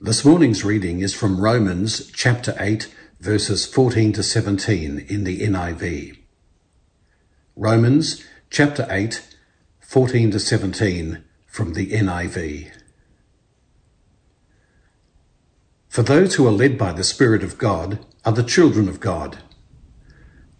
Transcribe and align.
This 0.00 0.24
morning's 0.24 0.64
reading 0.64 1.00
is 1.00 1.12
from 1.12 1.40
Romans 1.40 2.08
chapter 2.12 2.54
8, 2.56 2.94
verses 3.18 3.66
14 3.66 4.12
to 4.12 4.22
17 4.22 5.04
in 5.08 5.24
the 5.24 5.40
NIV. 5.40 6.16
Romans 7.56 8.24
chapter 8.48 8.86
8, 8.88 9.26
14 9.80 10.30
to 10.30 10.38
17 10.38 11.24
from 11.48 11.74
the 11.74 11.90
NIV. 11.90 12.70
For 15.88 16.02
those 16.02 16.36
who 16.36 16.46
are 16.46 16.52
led 16.52 16.78
by 16.78 16.92
the 16.92 17.02
Spirit 17.02 17.42
of 17.42 17.58
God 17.58 17.98
are 18.24 18.30
the 18.30 18.44
children 18.44 18.88
of 18.88 19.00
God. 19.00 19.38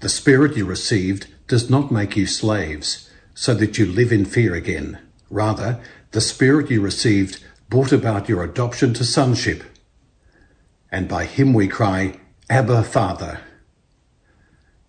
The 0.01 0.09
Spirit 0.09 0.57
you 0.57 0.65
received 0.65 1.29
does 1.47 1.71
not 1.71 1.93
make 1.93 2.17
you 2.17 2.27
slaves, 2.27 3.09
so 3.35 3.55
that 3.55 3.79
you 3.79 3.87
live 3.87 4.11
in 4.11 4.25
fear 4.25 4.57
again. 4.57 4.99
Rather, 5.31 5.81
the 6.11 6.21
Spirit 6.21 6.73
you 6.73 6.81
received 6.81 7.45
brought 7.69 7.93
about 7.93 8.29
your 8.29 8.43
adoption 8.43 8.95
to 8.95 9.05
sonship. 9.05 9.63
And 10.91 11.09
by 11.09 11.25
him 11.25 11.53
we 11.53 11.69
cry, 11.69 12.19
Abba, 12.49 12.83
Father. 12.83 13.41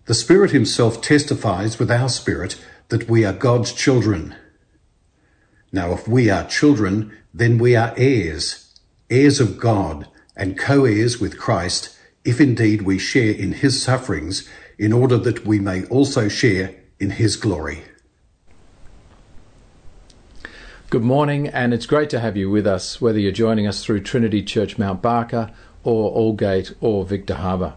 The 0.06 0.14
Spirit 0.14 0.50
Himself 0.50 1.02
testifies 1.02 1.78
with 1.78 1.90
our 1.90 2.08
spirit 2.08 2.58
that 2.88 3.08
we 3.08 3.24
are 3.24 3.32
God's 3.32 3.72
children. 3.72 4.34
Now, 5.72 5.92
if 5.92 6.08
we 6.08 6.30
are 6.30 6.48
children, 6.48 7.16
then 7.32 7.58
we 7.58 7.76
are 7.76 7.94
heirs, 7.96 8.80
heirs 9.08 9.38
of 9.40 9.58
God, 9.58 10.08
and 10.34 10.58
co 10.58 10.84
heirs 10.84 11.20
with 11.20 11.38
Christ, 11.38 11.96
if 12.24 12.40
indeed 12.40 12.82
we 12.82 12.98
share 12.98 13.32
in 13.32 13.52
His 13.52 13.80
sufferings, 13.80 14.48
in 14.78 14.92
order 14.92 15.18
that 15.18 15.46
we 15.46 15.60
may 15.60 15.84
also 15.84 16.28
share 16.28 16.74
in 16.98 17.10
His 17.10 17.36
glory. 17.36 17.84
Good 20.90 21.04
morning, 21.04 21.46
and 21.46 21.72
it's 21.72 21.86
great 21.86 22.10
to 22.10 22.18
have 22.18 22.36
you 22.36 22.50
with 22.50 22.66
us, 22.66 23.00
whether 23.00 23.20
you're 23.20 23.30
joining 23.30 23.64
us 23.64 23.84
through 23.84 24.00
Trinity 24.00 24.42
Church 24.42 24.76
Mount 24.76 25.00
Barker 25.00 25.52
or 25.84 26.10
Aldgate 26.10 26.74
or 26.80 27.04
Victor 27.04 27.34
Harbor. 27.34 27.74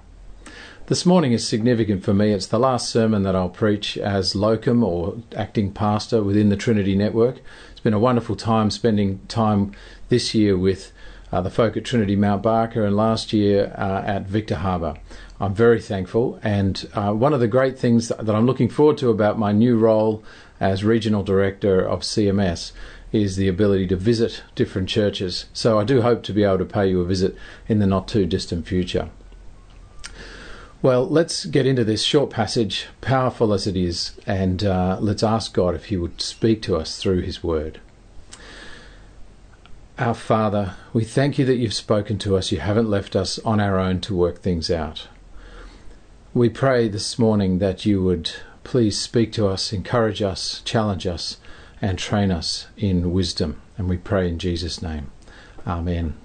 This 0.88 1.06
morning 1.06 1.32
is 1.32 1.48
significant 1.48 2.04
for 2.04 2.16
me. 2.16 2.32
It's 2.32 2.48
the 2.48 2.58
last 2.58 2.90
sermon 2.90 3.22
that 3.22 3.36
I'll 3.36 3.50
preach 3.50 4.00
as 4.00 4.34
locum 4.34 4.84
or 4.84 5.18
acting 5.38 5.72
pastor 5.72 6.24
within 6.24 6.50
the 6.50 6.58
Trinity 6.58 6.96
Network. 6.96 7.40
It's 7.72 7.82
been 7.82 7.94
a 7.94 8.00
wonderful 8.00 8.36
time 8.36 8.72
spending 8.72 9.20
time 9.28 9.74
this 10.10 10.34
year 10.34 10.58
with 10.58 10.92
uh, 11.32 11.40
the 11.40 11.52
folk 11.52 11.78
at 11.78 11.86
Trinity 11.86 12.16
Mount 12.16 12.42
Barker 12.42 12.84
and 12.84 12.98
last 12.98 13.32
year 13.32 13.76
uh, 13.78 14.02
at 14.04 14.26
Victor 14.26 14.56
Harbor. 14.56 14.96
I'm 15.40 15.54
very 15.54 15.82
thankful, 15.82 16.40
and 16.42 16.90
uh, 16.96 17.12
one 17.12 17.34
of 17.34 17.42
the 17.42 17.48
great 17.48 17.78
things 17.78 18.08
that 18.08 18.36
I'm 18.36 18.48
looking 18.48 18.70
forward 18.70 18.98
to 19.00 19.12
about 19.12 19.38
my 19.38 19.52
new 19.52 19.78
role 19.78 20.24
as 20.60 20.84
Regional 20.84 21.24
Director 21.24 21.80
of 21.80 22.02
CMS 22.02 22.72
is 23.14 23.38
the 23.38 23.48
ability 23.48 23.88
to 23.88 23.96
visit 23.96 24.44
different 24.56 24.90
churches. 24.90 25.46
So 25.54 25.80
I 25.80 25.86
do 25.86 26.02
hope 26.02 26.24
to 26.24 26.34
be 26.34 26.44
able 26.44 26.58
to 26.58 26.66
pay 26.66 26.90
you 26.90 27.00
a 27.00 27.06
visit 27.06 27.38
in 27.70 27.80
the 27.80 27.88
not 27.88 28.08
too 28.08 28.26
distant 28.26 28.68
future. 28.68 29.10
Well, 30.82 31.08
let's 31.08 31.46
get 31.46 31.66
into 31.66 31.86
this 31.86 32.04
short 32.04 32.30
passage, 32.30 32.88
powerful 33.00 33.54
as 33.54 33.68
it 33.68 33.78
is, 33.78 34.20
and 34.28 34.66
uh, 34.66 34.98
let's 35.00 35.24
ask 35.24 35.54
God 35.54 35.76
if 35.76 35.86
He 35.86 35.96
would 35.96 36.22
speak 36.22 36.62
to 36.64 36.76
us 36.76 36.98
through 36.98 37.22
His 37.22 37.42
Word. 37.42 37.80
Our 39.98 40.16
Father, 40.16 40.74
we 40.92 41.06
thank 41.06 41.38
you 41.38 41.46
that 41.46 41.56
you've 41.56 41.74
spoken 41.74 42.18
to 42.20 42.36
us. 42.36 42.52
You 42.52 42.60
haven't 42.60 42.90
left 42.90 43.16
us 43.16 43.40
on 43.40 43.62
our 43.62 43.80
own 43.80 44.02
to 44.02 44.16
work 44.16 44.40
things 44.40 44.70
out. 44.70 45.08
We 46.34 46.50
pray 46.50 46.90
this 46.90 47.18
morning 47.20 47.60
that 47.60 47.86
you 47.86 48.04
would 48.04 48.32
please 48.64 49.00
speak 49.00 49.32
to 49.34 49.48
us, 49.48 49.72
encourage 49.72 50.22
us, 50.22 50.62
challenge 50.66 51.06
us, 51.06 51.38
and 51.84 52.00
train 52.00 52.32
us 52.32 52.68
in 52.78 53.12
wisdom. 53.12 53.62
And 53.78 53.90
we 53.90 53.98
pray 53.98 54.30
in 54.30 54.40
Jesus' 54.40 54.82
name. 54.82 55.12
Amen. 55.68 56.16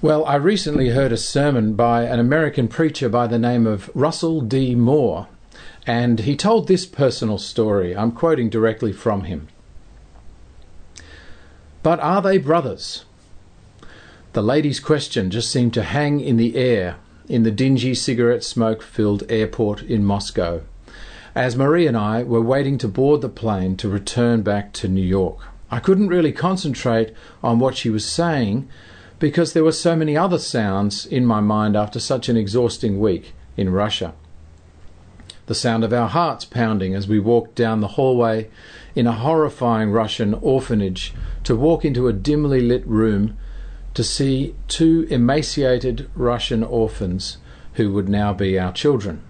Well, 0.00 0.24
I 0.24 0.36
recently 0.36 0.88
heard 0.88 1.12
a 1.12 1.18
sermon 1.18 1.74
by 1.74 2.04
an 2.04 2.18
American 2.18 2.66
preacher 2.66 3.10
by 3.10 3.26
the 3.26 3.38
name 3.38 3.66
of 3.66 3.90
Russell 3.94 4.40
D. 4.40 4.74
Moore, 4.74 5.28
and 5.86 6.20
he 6.20 6.34
told 6.34 6.66
this 6.66 6.86
personal 6.86 7.36
story. 7.36 7.94
I'm 7.94 8.12
quoting 8.12 8.48
directly 8.48 8.92
from 8.92 9.24
him. 9.24 9.48
But 11.82 12.00
are 12.00 12.22
they 12.22 12.38
brothers? 12.38 13.04
The 14.32 14.42
lady's 14.42 14.80
question 14.80 15.30
just 15.30 15.50
seemed 15.50 15.74
to 15.74 15.82
hang 15.82 16.20
in 16.20 16.38
the 16.38 16.56
air 16.56 16.96
in 17.28 17.42
the 17.42 17.50
dingy 17.50 17.94
cigarette 17.94 18.44
smoke 18.44 18.82
filled 18.82 19.30
airport 19.30 19.82
in 19.82 20.04
Moscow 20.04 20.62
as 21.34 21.56
Marie 21.56 21.86
and 21.86 21.96
I 21.96 22.22
were 22.22 22.40
waiting 22.40 22.76
to 22.78 22.88
board 22.88 23.20
the 23.20 23.28
plane 23.28 23.76
to 23.76 23.88
return 23.88 24.42
back 24.42 24.72
to 24.74 24.88
New 24.88 25.02
York. 25.02 25.38
I 25.70 25.78
couldn't 25.78 26.08
really 26.08 26.32
concentrate 26.32 27.12
on 27.42 27.60
what 27.60 27.76
she 27.76 27.90
was 27.90 28.04
saying 28.04 28.68
because 29.20 29.52
there 29.52 29.62
were 29.62 29.72
so 29.72 29.94
many 29.94 30.16
other 30.16 30.38
sounds 30.38 31.06
in 31.06 31.24
my 31.24 31.40
mind 31.40 31.76
after 31.76 32.00
such 32.00 32.28
an 32.28 32.36
exhausting 32.36 32.98
week 32.98 33.32
in 33.56 33.70
Russia. 33.70 34.14
The 35.46 35.54
sound 35.54 35.84
of 35.84 35.92
our 35.92 36.08
hearts 36.08 36.44
pounding 36.44 36.94
as 36.94 37.06
we 37.06 37.20
walked 37.20 37.54
down 37.54 37.80
the 37.80 37.88
hallway 37.88 38.48
in 38.96 39.06
a 39.06 39.12
horrifying 39.12 39.90
Russian 39.90 40.34
orphanage 40.34 41.14
to 41.44 41.54
walk 41.54 41.84
into 41.84 42.08
a 42.08 42.12
dimly 42.12 42.60
lit 42.60 42.86
room 42.86 43.36
to 43.94 44.02
see 44.02 44.54
two 44.68 45.06
emaciated 45.10 46.08
Russian 46.14 46.64
orphans 46.64 47.38
who 47.74 47.92
would 47.92 48.08
now 48.08 48.32
be 48.32 48.58
our 48.58 48.72
children 48.72 49.22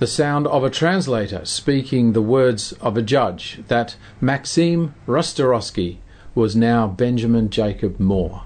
the 0.00 0.06
sound 0.06 0.46
of 0.46 0.64
a 0.64 0.70
translator 0.70 1.44
speaking 1.44 2.14
the 2.14 2.22
words 2.22 2.72
of 2.80 2.96
a 2.96 3.02
judge 3.02 3.62
that 3.68 3.96
Maxim 4.18 4.94
Rostorovsky 5.06 5.98
was 6.34 6.56
now 6.56 6.86
Benjamin 6.86 7.50
Jacob 7.50 8.00
Moore, 8.00 8.44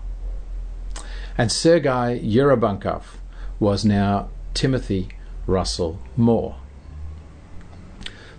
and 1.39 1.53
Sergei 1.53 2.21
Yerebankov 2.21 3.19
was 3.61 3.85
now 3.85 4.31
Timothy 4.53 5.11
Russell 5.47 6.01
Moore. 6.17 6.57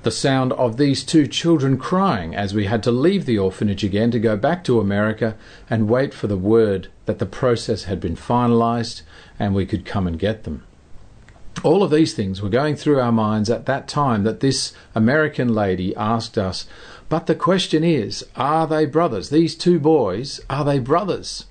The 0.03 0.11
sound 0.11 0.51
of 0.53 0.75
these 0.75 1.01
two 1.01 1.25
children 1.25 1.77
crying 1.77 2.35
as 2.35 2.53
we 2.53 2.65
had 2.65 2.83
to 2.83 2.91
leave 2.91 3.25
the 3.25 3.39
orphanage 3.39 3.85
again 3.85 4.11
to 4.11 4.19
go 4.19 4.35
back 4.35 4.61
to 4.65 4.81
America 4.81 5.37
and 5.69 5.87
wait 5.87 6.13
for 6.13 6.27
the 6.27 6.37
word 6.37 6.89
that 7.05 7.19
the 7.19 7.25
process 7.25 7.85
had 7.85 8.01
been 8.01 8.17
finalized 8.17 9.03
and 9.39 9.55
we 9.55 9.65
could 9.65 9.85
come 9.85 10.05
and 10.05 10.19
get 10.19 10.43
them 10.43 10.65
all 11.63 11.83
of 11.83 11.91
these 11.91 12.13
things 12.13 12.41
were 12.41 12.49
going 12.49 12.75
through 12.75 12.99
our 12.99 13.11
minds 13.11 13.49
at 13.49 13.66
that 13.66 13.88
time 13.88 14.23
that 14.23 14.39
this 14.39 14.73
American 14.93 15.53
lady 15.53 15.95
asked 15.95 16.38
us, 16.38 16.67
but 17.07 17.27
the 17.27 17.35
question 17.35 17.83
is, 17.83 18.25
are 18.35 18.67
they 18.67 18.85
brothers? 18.85 19.29
These 19.29 19.55
two 19.55 19.79
boys, 19.79 20.41
are 20.49 20.66
they 20.66 20.79
brothers? 20.79 21.45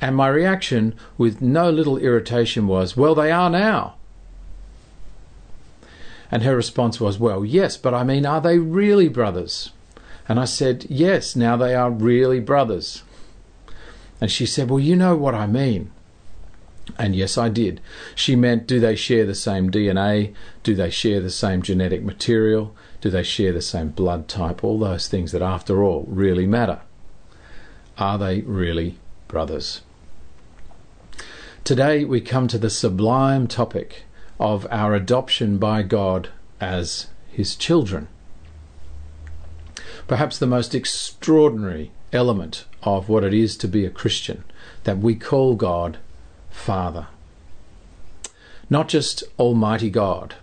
And 0.00 0.16
my 0.16 0.28
reaction, 0.28 0.94
with 1.16 1.40
no 1.40 1.70
little 1.70 1.96
irritation, 1.96 2.66
was, 2.66 2.96
well, 2.96 3.14
they 3.14 3.30
are 3.30 3.48
now. 3.48 3.94
And 6.30 6.42
her 6.42 6.56
response 6.56 7.00
was, 7.00 7.18
well, 7.18 7.44
yes, 7.44 7.76
but 7.76 7.94
I 7.94 8.02
mean, 8.02 8.26
are 8.26 8.40
they 8.40 8.58
really 8.58 9.08
brothers? 9.08 9.70
And 10.28 10.40
I 10.40 10.46
said, 10.46 10.86
yes, 10.88 11.36
now 11.36 11.56
they 11.56 11.74
are 11.74 11.90
really 11.90 12.40
brothers. 12.40 13.02
And 14.20 14.30
she 14.30 14.46
said, 14.46 14.68
well, 14.68 14.80
you 14.80 14.96
know 14.96 15.16
what 15.16 15.34
I 15.34 15.46
mean. 15.46 15.92
And 16.98 17.16
yes, 17.16 17.38
I 17.38 17.48
did. 17.48 17.80
She 18.14 18.36
meant 18.36 18.66
do 18.66 18.78
they 18.78 18.94
share 18.94 19.24
the 19.24 19.34
same 19.34 19.70
DNA? 19.70 20.34
Do 20.62 20.74
they 20.74 20.90
share 20.90 21.20
the 21.20 21.30
same 21.30 21.62
genetic 21.62 22.02
material? 22.02 22.74
Do 23.00 23.10
they 23.10 23.22
share 23.22 23.52
the 23.52 23.62
same 23.62 23.88
blood 23.88 24.28
type? 24.28 24.62
All 24.62 24.78
those 24.78 25.08
things 25.08 25.32
that, 25.32 25.42
after 25.42 25.82
all, 25.82 26.04
really 26.08 26.46
matter. 26.46 26.80
Are 27.96 28.18
they 28.18 28.42
really 28.42 28.98
brothers? 29.28 29.80
Today 31.64 32.04
we 32.04 32.20
come 32.20 32.48
to 32.48 32.58
the 32.58 32.70
sublime 32.70 33.46
topic 33.46 34.04
of 34.38 34.66
our 34.70 34.94
adoption 34.94 35.58
by 35.58 35.82
God 35.82 36.28
as 36.60 37.06
His 37.28 37.56
children. 37.56 38.08
Perhaps 40.06 40.38
the 40.38 40.46
most 40.46 40.74
extraordinary 40.74 41.90
element 42.12 42.66
of 42.82 43.08
what 43.08 43.24
it 43.24 43.32
is 43.32 43.56
to 43.56 43.68
be 43.68 43.86
a 43.86 43.90
Christian, 43.90 44.44
that 44.84 44.98
we 44.98 45.14
call 45.14 45.54
God 45.54 45.96
Father. 46.54 47.08
Not 48.70 48.88
just 48.88 49.22
Almighty 49.38 49.90
God, 49.90 50.36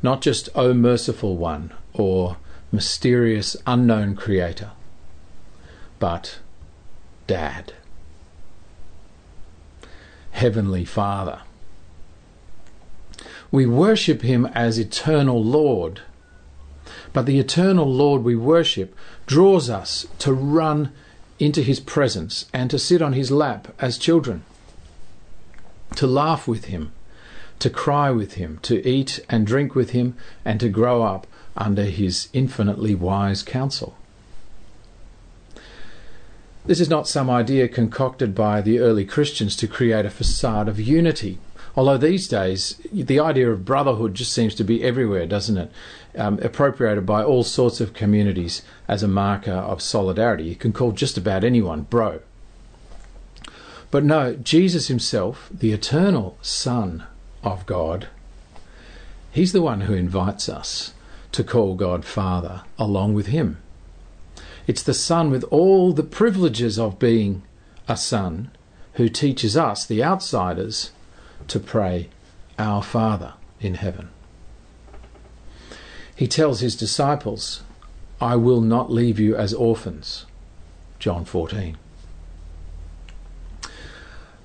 not 0.00 0.20
just 0.20 0.48
O 0.54 0.72
Merciful 0.72 1.36
One 1.36 1.72
or 1.92 2.36
Mysterious 2.70 3.56
Unknown 3.66 4.14
Creator, 4.14 4.70
but 5.98 6.38
Dad, 7.26 7.72
Heavenly 10.30 10.84
Father. 10.84 11.40
We 13.50 13.66
worship 13.66 14.22
Him 14.22 14.46
as 14.54 14.78
Eternal 14.78 15.42
Lord, 15.42 16.02
but 17.12 17.26
the 17.26 17.40
Eternal 17.40 17.92
Lord 17.92 18.22
we 18.22 18.36
worship 18.36 18.94
draws 19.26 19.68
us 19.68 20.06
to 20.20 20.32
run 20.32 20.92
into 21.40 21.62
His 21.62 21.80
presence 21.80 22.46
and 22.52 22.70
to 22.70 22.78
sit 22.78 23.02
on 23.02 23.14
His 23.14 23.32
lap 23.32 23.74
as 23.80 23.98
children 23.98 24.44
to 25.96 26.06
laugh 26.06 26.46
with 26.46 26.66
him, 26.66 26.92
to 27.58 27.70
cry 27.70 28.10
with 28.10 28.34
him, 28.34 28.58
to 28.62 28.86
eat 28.88 29.20
and 29.28 29.46
drink 29.46 29.74
with 29.74 29.90
him, 29.90 30.16
and 30.44 30.60
to 30.60 30.68
grow 30.68 31.02
up 31.02 31.26
under 31.56 31.84
his 31.84 32.28
infinitely 32.32 32.94
wise 32.94 33.42
counsel. 33.42 33.96
This 36.66 36.80
is 36.80 36.90
not 36.90 37.06
some 37.06 37.30
idea 37.30 37.68
concocted 37.68 38.34
by 38.34 38.60
the 38.60 38.80
early 38.80 39.04
Christians 39.04 39.54
to 39.56 39.68
create 39.68 40.04
a 40.04 40.10
facade 40.10 40.68
of 40.68 40.80
unity. 40.80 41.38
Although 41.76 41.98
these 41.98 42.26
days, 42.26 42.80
the 42.92 43.20
idea 43.20 43.50
of 43.50 43.64
brotherhood 43.64 44.14
just 44.14 44.32
seems 44.32 44.54
to 44.56 44.64
be 44.64 44.82
everywhere, 44.82 45.26
doesn't 45.26 45.58
it? 45.58 45.70
Um, 46.16 46.38
appropriated 46.40 47.06
by 47.06 47.22
all 47.22 47.44
sorts 47.44 47.80
of 47.80 47.92
communities 47.92 48.62
as 48.88 49.02
a 49.02 49.08
marker 49.08 49.52
of 49.52 49.82
solidarity. 49.82 50.44
You 50.44 50.56
can 50.56 50.72
call 50.72 50.92
just 50.92 51.16
about 51.16 51.44
anyone 51.44 51.82
bro. 51.82 52.20
But 53.96 54.04
no, 54.04 54.34
Jesus 54.34 54.88
himself, 54.88 55.48
the 55.50 55.72
eternal 55.72 56.36
Son 56.42 57.04
of 57.42 57.64
God, 57.64 58.08
he's 59.32 59.54
the 59.54 59.62
one 59.62 59.80
who 59.80 59.94
invites 59.94 60.50
us 60.50 60.92
to 61.32 61.42
call 61.42 61.76
God 61.76 62.04
Father 62.04 62.60
along 62.78 63.14
with 63.14 63.28
him. 63.28 63.56
It's 64.66 64.82
the 64.82 64.92
Son 64.92 65.30
with 65.30 65.44
all 65.44 65.94
the 65.94 66.02
privileges 66.02 66.78
of 66.78 66.98
being 66.98 67.40
a 67.88 67.96
Son 67.96 68.50
who 68.96 69.08
teaches 69.08 69.56
us, 69.56 69.86
the 69.86 70.04
outsiders, 70.04 70.90
to 71.48 71.58
pray, 71.58 72.10
Our 72.58 72.82
Father 72.82 73.32
in 73.60 73.76
heaven. 73.76 74.10
He 76.14 76.28
tells 76.28 76.60
his 76.60 76.76
disciples, 76.76 77.62
I 78.20 78.36
will 78.36 78.60
not 78.60 78.92
leave 78.92 79.18
you 79.18 79.34
as 79.34 79.54
orphans. 79.54 80.26
John 80.98 81.24
14. 81.24 81.78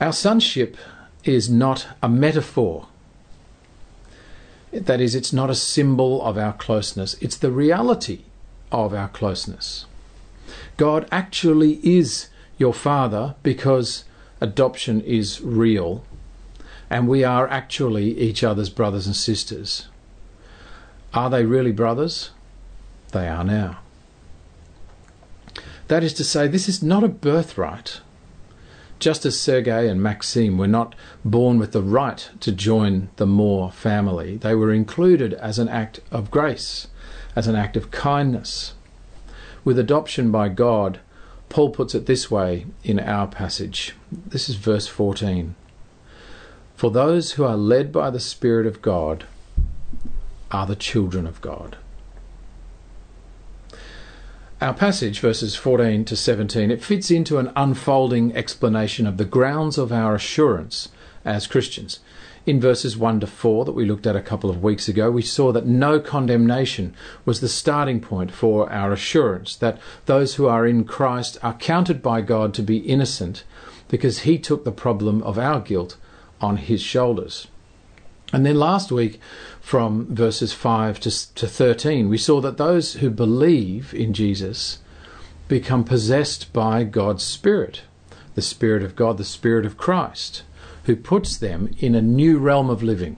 Our 0.02 0.12
sonship 0.12 0.76
is 1.24 1.48
not 1.48 1.88
a 2.02 2.10
metaphor. 2.10 2.88
That 4.74 5.00
is, 5.00 5.14
it's 5.14 5.32
not 5.32 5.52
a 5.52 5.56
symbol 5.56 6.24
of 6.24 6.40
our 6.40 6.54
closeness, 6.54 7.14
it's 7.22 7.38
the 7.38 7.52
reality 7.52 8.24
of 8.72 8.94
our 8.94 9.10
closeness. 9.10 9.86
God 10.78 11.08
actually 11.12 11.80
is 11.88 12.30
your 12.58 12.74
Father 12.74 13.36
because 13.44 14.06
adoption 14.40 15.02
is 15.02 15.40
real 15.42 16.04
and 16.90 17.08
we 17.08 17.24
are 17.24 17.48
actually 17.48 18.18
each 18.20 18.44
other's 18.44 18.70
brothers 18.70 19.06
and 19.06 19.16
sisters. 19.16 19.88
Are 21.14 21.30
they 21.30 21.46
really 21.46 21.72
brothers? 21.72 22.32
They 23.12 23.28
are 23.28 23.44
now. 23.44 23.80
That 25.90 26.04
is 26.04 26.14
to 26.16 26.24
say, 26.24 26.48
this 26.48 26.68
is 26.68 26.82
not 26.82 27.04
a 27.04 27.10
birthright. 27.10 28.02
Just 29.02 29.26
as 29.26 29.40
Sergei 29.40 29.90
and 29.90 30.00
Maxime 30.00 30.60
were 30.60 30.68
not 30.68 30.94
born 31.26 31.58
with 31.58 31.72
the 31.72 31.82
right 31.82 32.30
to 32.40 32.52
join 32.52 33.10
the 33.16 33.26
Moore 33.26 33.72
family, 33.72 34.38
they 34.38 34.54
were 34.54 34.72
included 34.72 35.34
as 35.34 35.58
an 35.58 35.68
act 35.68 36.02
of 36.12 36.30
grace, 36.30 36.88
as 37.36 37.48
an 37.48 37.56
act 37.56 37.76
of 37.76 37.90
kindness. 37.90 38.76
With 39.64 39.80
adoption 39.80 40.30
by 40.30 40.50
God, 40.50 41.00
Paul 41.50 41.72
puts 41.72 41.96
it 41.96 42.06
this 42.06 42.30
way 42.30 42.68
in 42.84 43.00
our 43.00 43.26
passage. 43.26 43.96
This 44.12 44.48
is 44.48 44.56
verse 44.56 44.86
14. 44.86 45.56
For 46.76 46.92
those 46.92 47.32
who 47.32 47.44
are 47.44 47.58
led 47.58 47.92
by 47.92 48.12
the 48.12 48.20
Spirit 48.20 48.68
of 48.68 48.84
God 48.84 49.26
are 50.52 50.68
the 50.68 50.76
children 50.76 51.26
of 51.26 51.42
God. 51.42 51.76
Our 54.62 54.76
passage, 54.76 55.22
verses 55.22 55.56
14 55.56 56.06
to 56.06 56.16
17, 56.16 56.70
it 56.70 56.84
fits 56.84 57.10
into 57.10 57.40
an 57.40 57.52
unfolding 57.56 58.36
explanation 58.36 59.08
of 59.08 59.18
the 59.18 59.26
grounds 59.26 59.80
of 59.80 59.92
our 59.92 60.14
assurance 60.14 60.90
as 61.26 61.48
Christians. 61.48 62.00
In 62.46 62.62
verses 62.62 62.96
1 62.96 63.22
to 63.22 63.28
4 63.28 63.66
that 63.66 63.72
we 63.72 63.86
looked 63.86 64.06
at 64.06 64.16
a 64.16 64.22
couple 64.22 64.52
of 64.52 64.62
weeks 64.62 64.88
ago, 64.88 65.10
we 65.10 65.24
saw 65.24 65.52
that 65.52 65.66
no 65.66 66.00
condemnation 66.00 66.94
was 67.26 67.42
the 67.42 67.50
starting 67.50 68.00
point 68.00 68.32
for 68.32 68.72
our 68.72 68.92
assurance, 68.92 69.56
that 69.56 69.80
those 70.06 70.36
who 70.36 70.46
are 70.46 70.68
in 70.68 70.84
Christ 70.84 71.40
are 71.42 71.56
counted 71.56 72.04
by 72.04 72.22
God 72.22 72.54
to 72.54 72.62
be 72.62 72.78
innocent 72.78 73.44
because 73.88 74.20
He 74.20 74.38
took 74.38 74.64
the 74.64 74.72
problem 74.72 75.24
of 75.24 75.40
our 75.40 75.60
guilt 75.60 75.98
on 76.40 76.58
his 76.58 76.82
shoulders. 76.82 77.48
And 78.34 78.46
then 78.46 78.58
last 78.58 78.92
week, 78.92 79.20
from 79.60 80.14
verses 80.14 80.54
5 80.54 81.00
to, 81.02 81.36
to 81.36 81.48
13, 81.48 82.10
we 82.10 82.18
saw 82.18 82.42
that 82.42 82.58
those 82.58 82.94
who 82.94 83.10
believe 83.10 83.94
in 83.94 84.14
Jesus 84.14 84.80
become 85.48 85.84
possessed 85.84 86.54
by 86.54 86.84
God's 86.84 87.24
Spirit, 87.24 87.82
the 88.36 88.42
Spirit 88.42 88.84
of 88.84 88.96
God, 88.96 89.18
the 89.18 89.26
Spirit 89.26 89.66
of 89.66 89.78
Christ, 89.78 90.44
who 90.86 90.96
puts 90.96 91.38
them 91.38 91.74
in 91.80 91.94
a 91.94 92.02
new 92.02 92.38
realm 92.38 92.70
of 92.70 92.82
living. 92.82 93.18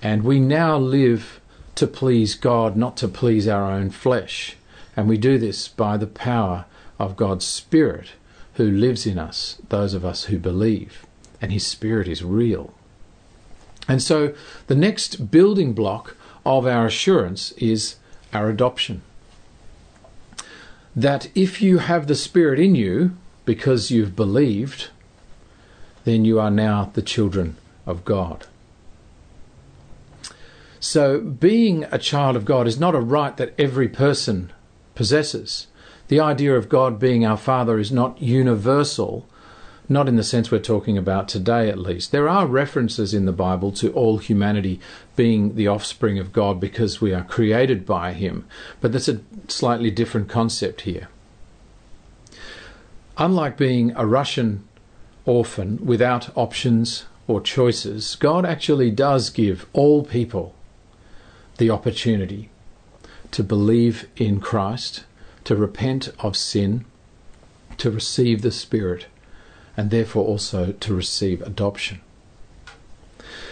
And 0.00 0.24
we 0.24 0.40
now 0.40 0.78
live 0.78 1.40
to 1.74 1.86
please 1.86 2.34
God, 2.34 2.76
not 2.76 2.96
to 2.98 3.08
please 3.08 3.46
our 3.46 3.70
own 3.70 3.90
flesh. 3.90 4.56
And 4.96 5.08
we 5.08 5.18
do 5.18 5.38
this 5.38 5.68
by 5.68 5.96
the 5.96 6.06
power 6.06 6.64
of 6.98 7.16
God's 7.16 7.44
Spirit 7.44 8.12
who 8.54 8.70
lives 8.70 9.06
in 9.06 9.18
us, 9.18 9.60
those 9.68 9.94
of 9.94 10.04
us 10.04 10.24
who 10.24 10.38
believe 10.38 11.06
and 11.40 11.52
His 11.52 11.66
Spirit 11.66 12.08
is 12.08 12.24
real. 12.24 12.74
And 13.88 14.02
so 14.02 14.34
the 14.66 14.74
next 14.76 15.30
building 15.30 15.72
block 15.72 16.14
of 16.44 16.66
our 16.66 16.86
assurance 16.86 17.52
is 17.52 17.96
our 18.32 18.50
adoption. 18.50 19.02
That 20.94 21.30
if 21.34 21.62
you 21.62 21.78
have 21.78 22.06
the 22.06 22.14
Spirit 22.14 22.60
in 22.60 22.74
you 22.74 23.16
because 23.44 23.90
you've 23.90 24.14
believed, 24.14 24.90
then 26.04 26.24
you 26.24 26.38
are 26.38 26.50
now 26.50 26.90
the 26.92 27.02
children 27.02 27.56
of 27.86 28.04
God. 28.04 28.46
So, 30.80 31.20
being 31.20 31.84
a 31.90 31.98
child 31.98 32.36
of 32.36 32.44
God 32.44 32.68
is 32.68 32.78
not 32.78 32.94
a 32.94 33.00
right 33.00 33.36
that 33.36 33.54
every 33.58 33.88
person 33.88 34.52
possesses. 34.94 35.66
The 36.06 36.20
idea 36.20 36.56
of 36.56 36.68
God 36.68 36.98
being 37.00 37.26
our 37.26 37.36
Father 37.36 37.78
is 37.78 37.90
not 37.90 38.22
universal, 38.22 39.26
not 39.88 40.08
in 40.08 40.16
the 40.16 40.22
sense 40.22 40.50
we're 40.50 40.58
talking 40.58 40.98
about 40.98 41.28
today, 41.28 41.68
at 41.68 41.78
least. 41.78 42.12
There 42.12 42.28
are 42.28 42.46
references 42.46 43.14
in 43.14 43.24
the 43.24 43.32
Bible 43.32 43.72
to 43.72 43.92
all 43.92 44.18
humanity 44.18 44.80
being 45.16 45.54
the 45.54 45.68
offspring 45.68 46.18
of 46.18 46.32
God 46.32 46.60
because 46.60 47.00
we 47.00 47.14
are 47.14 47.24
created 47.24 47.86
by 47.86 48.12
Him, 48.12 48.46
but 48.80 48.92
that's 48.92 49.08
a 49.08 49.20
slightly 49.48 49.90
different 49.90 50.28
concept 50.28 50.82
here. 50.82 51.08
Unlike 53.16 53.56
being 53.56 53.92
a 53.96 54.06
Russian 54.06 54.64
orphan 55.24 55.84
without 55.84 56.36
options 56.36 57.06
or 57.26 57.40
choices, 57.40 58.14
God 58.16 58.44
actually 58.44 58.90
does 58.90 59.30
give 59.30 59.66
all 59.72 60.04
people 60.04 60.54
the 61.56 61.70
opportunity 61.70 62.50
to 63.30 63.42
believe 63.42 64.08
in 64.16 64.40
Christ, 64.40 65.04
to 65.44 65.56
repent 65.56 66.10
of 66.20 66.36
sin, 66.36 66.84
to 67.78 67.90
receive 67.90 68.42
the 68.42 68.52
Spirit 68.52 69.06
and 69.78 69.90
therefore 69.90 70.26
also 70.26 70.72
to 70.72 70.92
receive 70.92 71.40
adoption. 71.40 72.00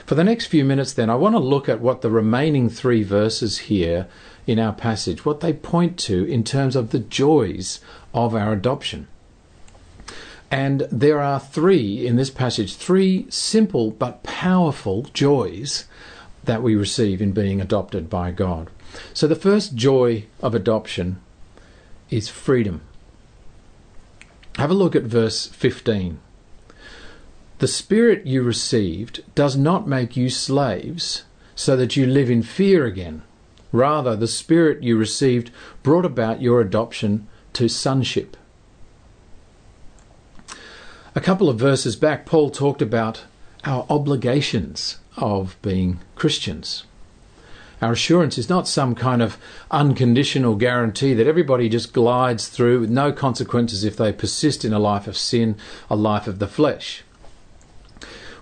For 0.04 0.16
the 0.16 0.24
next 0.24 0.46
few 0.46 0.64
minutes, 0.64 0.92
then, 0.92 1.08
I 1.08 1.14
want 1.14 1.36
to 1.36 1.38
look 1.38 1.68
at 1.68 1.80
what 1.80 2.00
the 2.02 2.10
remaining 2.10 2.68
three 2.68 3.04
verses 3.04 3.58
here 3.70 4.08
in 4.44 4.58
our 4.58 4.72
passage, 4.72 5.24
what 5.24 5.38
they 5.38 5.52
point 5.52 5.96
to 6.00 6.24
in 6.24 6.42
terms 6.42 6.74
of 6.74 6.90
the 6.90 6.98
joys 6.98 7.78
of 8.12 8.34
our 8.34 8.52
adoption. 8.52 9.06
And 10.50 10.88
there 10.90 11.20
are 11.20 11.38
three 11.38 12.04
in 12.04 12.16
this 12.16 12.30
passage, 12.30 12.74
three 12.74 13.26
simple 13.30 13.92
but 13.92 14.24
powerful 14.24 15.04
joys 15.14 15.84
that 16.42 16.62
we 16.62 16.74
receive 16.74 17.22
in 17.22 17.30
being 17.30 17.60
adopted 17.60 18.10
by 18.10 18.32
God. 18.32 18.68
So 19.14 19.28
the 19.28 19.36
first 19.36 19.76
joy 19.76 20.24
of 20.42 20.56
adoption 20.56 21.20
is 22.10 22.28
freedom. 22.28 22.80
Have 24.56 24.70
a 24.70 24.74
look 24.74 24.96
at 24.96 25.02
verse 25.02 25.46
15. 25.46 26.18
The 27.58 27.68
Spirit 27.68 28.26
you 28.26 28.42
received 28.42 29.22
does 29.34 29.56
not 29.56 29.86
make 29.86 30.16
you 30.16 30.30
slaves 30.30 31.24
so 31.54 31.76
that 31.76 31.96
you 31.96 32.06
live 32.06 32.30
in 32.30 32.42
fear 32.42 32.86
again. 32.86 33.22
Rather, 33.70 34.16
the 34.16 34.26
Spirit 34.26 34.82
you 34.82 34.96
received 34.96 35.50
brought 35.82 36.06
about 36.06 36.40
your 36.40 36.60
adoption 36.60 37.26
to 37.52 37.68
sonship. 37.68 38.36
A 41.14 41.20
couple 41.20 41.48
of 41.48 41.58
verses 41.58 41.96
back, 41.96 42.24
Paul 42.24 42.50
talked 42.50 42.80
about 42.80 43.24
our 43.64 43.86
obligations 43.90 44.98
of 45.16 45.56
being 45.60 46.00
Christians. 46.14 46.84
Our 47.82 47.92
assurance 47.92 48.38
is 48.38 48.48
not 48.48 48.66
some 48.66 48.94
kind 48.94 49.20
of 49.20 49.36
unconditional 49.70 50.54
guarantee 50.54 51.12
that 51.14 51.26
everybody 51.26 51.68
just 51.68 51.92
glides 51.92 52.48
through 52.48 52.80
with 52.80 52.90
no 52.90 53.12
consequences 53.12 53.84
if 53.84 53.96
they 53.96 54.12
persist 54.12 54.64
in 54.64 54.72
a 54.72 54.78
life 54.78 55.06
of 55.06 55.16
sin, 55.16 55.56
a 55.90 55.96
life 55.96 56.26
of 56.26 56.38
the 56.38 56.46
flesh. 56.46 57.02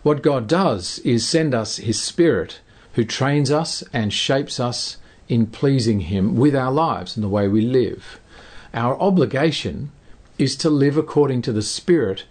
What 0.05 0.23
God 0.23 0.47
does 0.47 1.01
is 1.01 1.29
send 1.29 1.55
us 1.55 1.79
His 1.79 2.01
Spirit 2.01 2.61
who 2.93 3.05
trains 3.05 3.51
us 3.51 3.83
and 3.93 4.13
shapes 4.13 4.61
us 4.61 4.99
in 5.29 5.47
pleasing 5.47 6.01
Him 6.01 6.37
with 6.37 6.55
our 6.55 6.71
lives 6.71 7.17
and 7.17 7.25
the 7.25 7.29
way 7.29 7.49
we 7.49 7.63
live. 7.63 8.21
Our 8.73 8.97
obligation 9.01 9.91
is 10.39 10.55
to 10.57 10.71
live 10.71 10.97
according 10.97 11.43
to 11.43 11.53
the 11.53 11.63
Spirit, 11.63 12.25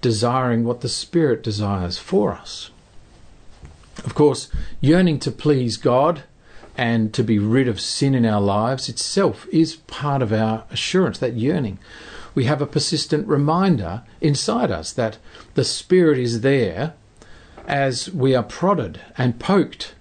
desiring 0.00 0.64
what 0.64 0.80
the 0.80 0.88
Spirit 0.88 1.42
desires 1.44 1.98
for 1.98 2.32
us. 2.32 2.70
Of 4.04 4.14
course, 4.14 4.48
yearning 4.80 5.18
to 5.20 5.30
please 5.30 5.76
God 5.76 6.22
and 6.78 7.12
to 7.12 7.24
be 7.24 7.38
rid 7.38 7.68
of 7.68 7.80
sin 7.80 8.14
in 8.14 8.24
our 8.24 8.40
lives 8.40 8.88
itself 8.88 9.46
is 9.52 9.76
part 9.76 10.22
of 10.22 10.32
our 10.32 10.64
assurance, 10.70 11.18
that 11.18 11.34
yearning. 11.34 11.78
we 12.38 12.44
have 12.44 12.62
a 12.62 12.66
persistent 12.66 13.26
reminder 13.26 14.02
inside 14.20 14.70
us 14.70 14.92
that 14.92 15.18
the 15.54 15.64
Spirit 15.64 16.18
is 16.18 16.42
there 16.42 16.94
as 17.66 18.08
we 18.12 18.32
are 18.32 18.44
prodded 18.44 19.00
and 19.18 19.40
poked 19.40 19.96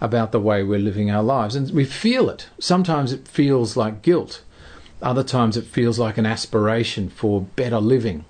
about 0.00 0.32
the 0.32 0.40
way 0.40 0.64
we're 0.64 0.80
living 0.80 1.12
our 1.12 1.22
lives. 1.22 1.54
And 1.54 1.70
we 1.70 1.84
feel 1.84 2.28
it. 2.28 2.48
Sometimes 2.58 3.12
it 3.12 3.28
feels 3.28 3.76
like 3.76 4.02
guilt, 4.02 4.42
other 5.00 5.22
times 5.22 5.56
it 5.56 5.64
feels 5.64 5.96
like 5.96 6.18
an 6.18 6.26
aspiration 6.26 7.08
for 7.08 7.42
better 7.42 7.78
living. 7.78 8.24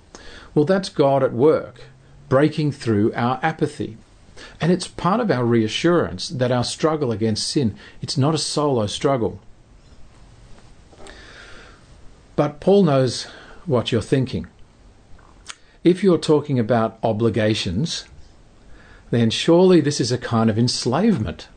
Well, 0.53 0.65
that's 0.65 0.89
God 0.89 1.23
at 1.23 1.33
work, 1.33 1.81
breaking 2.29 2.73
through 2.73 3.11
our 3.15 3.39
apathy. 3.41 3.97
And 4.59 4.71
it's 4.71 4.87
part 4.87 5.19
of 5.19 5.31
our 5.31 5.45
reassurance 5.45 6.29
that 6.29 6.51
our 6.51 6.63
struggle 6.63 7.11
against 7.11 7.47
sin, 7.47 7.75
it's 8.01 8.17
not 8.17 8.35
a 8.35 8.39
solo 8.39 8.87
struggle. 8.87 9.39
But 12.35 12.59
Paul 12.59 12.83
knows 12.83 13.25
what 13.65 13.91
you're 13.91 14.01
thinking. 14.01 14.47
If 15.83 16.03
you're 16.03 16.17
talking 16.17 16.59
about 16.59 16.99
obligations, 17.01 18.05
then 19.09 19.29
surely 19.29 19.81
this 19.81 19.99
is 19.99 20.11
a 20.11 20.17
kind 20.17 20.49
of 20.49 20.57
enslavement. 20.57 21.47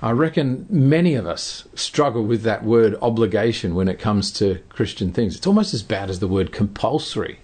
I 0.00 0.10
reckon 0.10 0.66
many 0.68 1.14
of 1.14 1.26
us 1.26 1.68
struggle 1.74 2.24
with 2.24 2.42
that 2.42 2.64
word 2.64 2.96
obligation 3.00 3.74
when 3.74 3.86
it 3.86 4.00
comes 4.00 4.32
to 4.32 4.58
Christian 4.68 5.12
things. 5.12 5.36
It's 5.36 5.46
almost 5.46 5.72
as 5.74 5.84
bad 5.84 6.10
as 6.10 6.18
the 6.18 6.26
word 6.26 6.52
compulsory. 6.52 7.38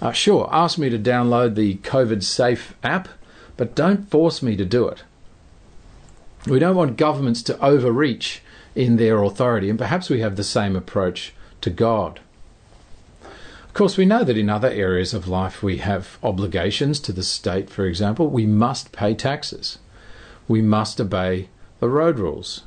Uh, 0.00 0.12
sure, 0.12 0.48
ask 0.52 0.78
me 0.78 0.88
to 0.88 0.98
download 0.98 1.54
the 1.54 1.76
COVID 1.76 2.22
Safe 2.22 2.74
app, 2.82 3.08
but 3.56 3.74
don't 3.74 4.10
force 4.10 4.42
me 4.42 4.56
to 4.56 4.64
do 4.64 4.86
it. 4.88 5.02
We 6.46 6.58
don't 6.58 6.76
want 6.76 6.96
governments 6.96 7.42
to 7.44 7.60
overreach 7.60 8.42
in 8.74 8.96
their 8.96 9.22
authority, 9.22 9.68
and 9.68 9.78
perhaps 9.78 10.08
we 10.08 10.20
have 10.20 10.36
the 10.36 10.44
same 10.44 10.76
approach 10.76 11.32
to 11.62 11.70
God. 11.70 12.20
Of 13.22 13.74
course, 13.74 13.96
we 13.96 14.06
know 14.06 14.24
that 14.24 14.38
in 14.38 14.48
other 14.48 14.70
areas 14.70 15.14
of 15.14 15.28
life 15.28 15.62
we 15.62 15.78
have 15.78 16.18
obligations 16.22 17.00
to 17.00 17.12
the 17.12 17.22
state, 17.22 17.68
for 17.68 17.86
example. 17.86 18.28
We 18.28 18.46
must 18.46 18.92
pay 18.92 19.14
taxes 19.14 19.78
we 20.48 20.62
must 20.62 21.00
obey 21.00 21.48
the 21.78 21.88
road 21.88 22.18
rules 22.18 22.62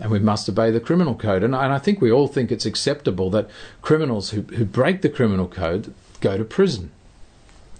and 0.00 0.10
we 0.10 0.18
must 0.18 0.48
obey 0.48 0.70
the 0.70 0.80
criminal 0.80 1.14
code. 1.14 1.42
And, 1.42 1.54
I 1.54 1.78
think 1.78 2.00
we 2.00 2.10
all 2.10 2.28
think 2.28 2.50
it's 2.50 2.66
acceptable 2.66 3.30
that 3.30 3.48
criminals 3.82 4.30
who, 4.30 4.42
who 4.42 4.64
break 4.64 5.02
the 5.02 5.08
criminal 5.08 5.46
code 5.46 5.94
go 6.20 6.36
to 6.36 6.44
prison, 6.44 6.90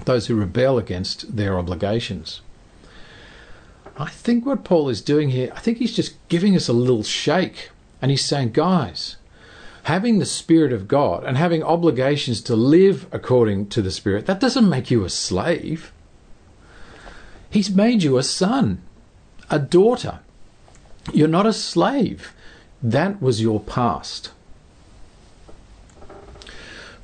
those 0.05 0.27
who 0.27 0.35
rebel 0.35 0.79
against 0.79 1.37
their 1.37 1.59
obligations. 1.59 2.41
I 3.99 4.11
think 4.11 4.45
what 4.45 4.65
Paul 4.65 4.89
is 4.89 5.01
doing 5.01 5.31
here, 5.31 5.51
I 5.55 5.61
think 5.61 5.79
he's 5.79 5.97
just 5.97 6.17
giving 6.29 6.55
us 6.55 6.69
a 6.69 6.73
little 6.75 7.03
shake 7.03 7.71
and 8.03 8.11
he's 8.11 8.25
saying, 8.25 8.53
guys, 8.53 9.17
having 9.85 10.19
the 10.19 10.27
Spirit 10.27 10.73
of 10.73 10.89
God 10.89 11.25
and 11.25 11.37
having 11.37 11.63
obligations 11.63 12.43
to 12.43 12.57
live 12.57 13.07
according 13.11 13.69
to 13.69 13.81
the 13.81 13.91
Spirit, 13.91 14.27
that 14.27 14.41
doesn't 14.41 14.69
make 14.69 14.91
you 14.91 15.05
a 15.05 15.11
slave. 15.11 15.93
He's 17.49 17.71
made 17.71 18.03
you 18.03 18.19
a 18.19 18.23
son 18.23 18.83
a 19.51 19.59
daughter. 19.59 20.21
You're 21.13 21.29
not 21.29 21.47
a 21.47 21.53
slave. 21.53 22.33
That 22.83 23.23
was 23.23 23.41
your 23.41 23.61
past. 23.61 24.33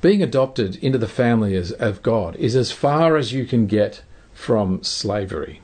Being 0.03 0.21
adopted 0.21 0.75
into 0.83 0.97
the 0.97 1.07
family 1.07 1.55
of 1.55 2.03
God 2.03 2.35
is 2.35 2.57
as 2.57 2.73
far 2.73 3.15
as 3.15 3.31
you 3.31 3.45
can 3.45 3.67
get 3.67 4.01
from 4.33 4.83
slavery. 4.83 5.61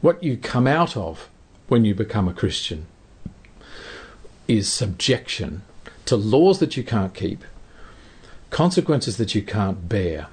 What 0.00 0.20
you 0.20 0.36
come 0.36 0.66
out 0.66 0.96
of 0.96 1.28
when 1.68 1.84
you 1.84 1.94
become 1.94 2.26
a 2.26 2.34
Christian 2.34 2.86
is 4.48 4.68
subjection 4.68 5.62
to 6.06 6.16
laws 6.16 6.58
that 6.58 6.76
you 6.76 6.82
can't 6.82 7.14
keep, 7.14 7.44
consequences 8.50 9.16
that 9.18 9.32
you 9.32 9.42
can't 9.42 9.88
bear, 9.88 10.26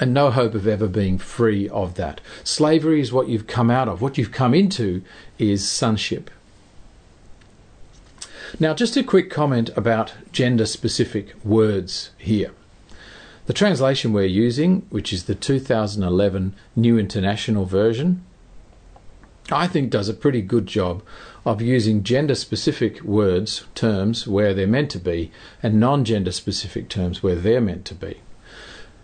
and 0.00 0.12
no 0.12 0.32
hope 0.32 0.56
of 0.56 0.66
ever 0.66 0.88
being 0.88 1.18
free 1.18 1.68
of 1.68 1.94
that. 1.94 2.20
Slavery 2.42 3.00
is 3.00 3.12
what 3.12 3.28
you've 3.28 3.46
come 3.46 3.70
out 3.70 3.86
of. 3.88 4.02
What 4.02 4.18
you've 4.18 4.32
come 4.32 4.54
into 4.54 5.04
is 5.38 5.68
sonship. 5.68 6.32
Now, 8.58 8.74
just 8.74 8.96
a 8.96 9.04
quick 9.04 9.30
comment 9.30 9.70
about 9.76 10.12
gender 10.32 10.66
specific 10.66 11.34
words 11.44 12.10
here. 12.18 12.52
The 13.46 13.52
translation 13.52 14.12
we're 14.12 14.24
using, 14.24 14.86
which 14.90 15.12
is 15.12 15.24
the 15.24 15.34
2011 15.34 16.54
New 16.76 16.98
International 16.98 17.64
Version, 17.64 18.24
I 19.50 19.66
think 19.66 19.90
does 19.90 20.08
a 20.08 20.14
pretty 20.14 20.42
good 20.42 20.66
job 20.66 21.02
of 21.44 21.60
using 21.60 22.02
gender 22.02 22.34
specific 22.34 23.02
words, 23.02 23.64
terms, 23.74 24.26
where 24.26 24.54
they're 24.54 24.66
meant 24.66 24.90
to 24.92 24.98
be, 24.98 25.32
and 25.62 25.80
non 25.80 26.04
gender 26.04 26.32
specific 26.32 26.88
terms 26.88 27.22
where 27.22 27.34
they're 27.34 27.60
meant 27.60 27.84
to 27.86 27.94
be. 27.94 28.20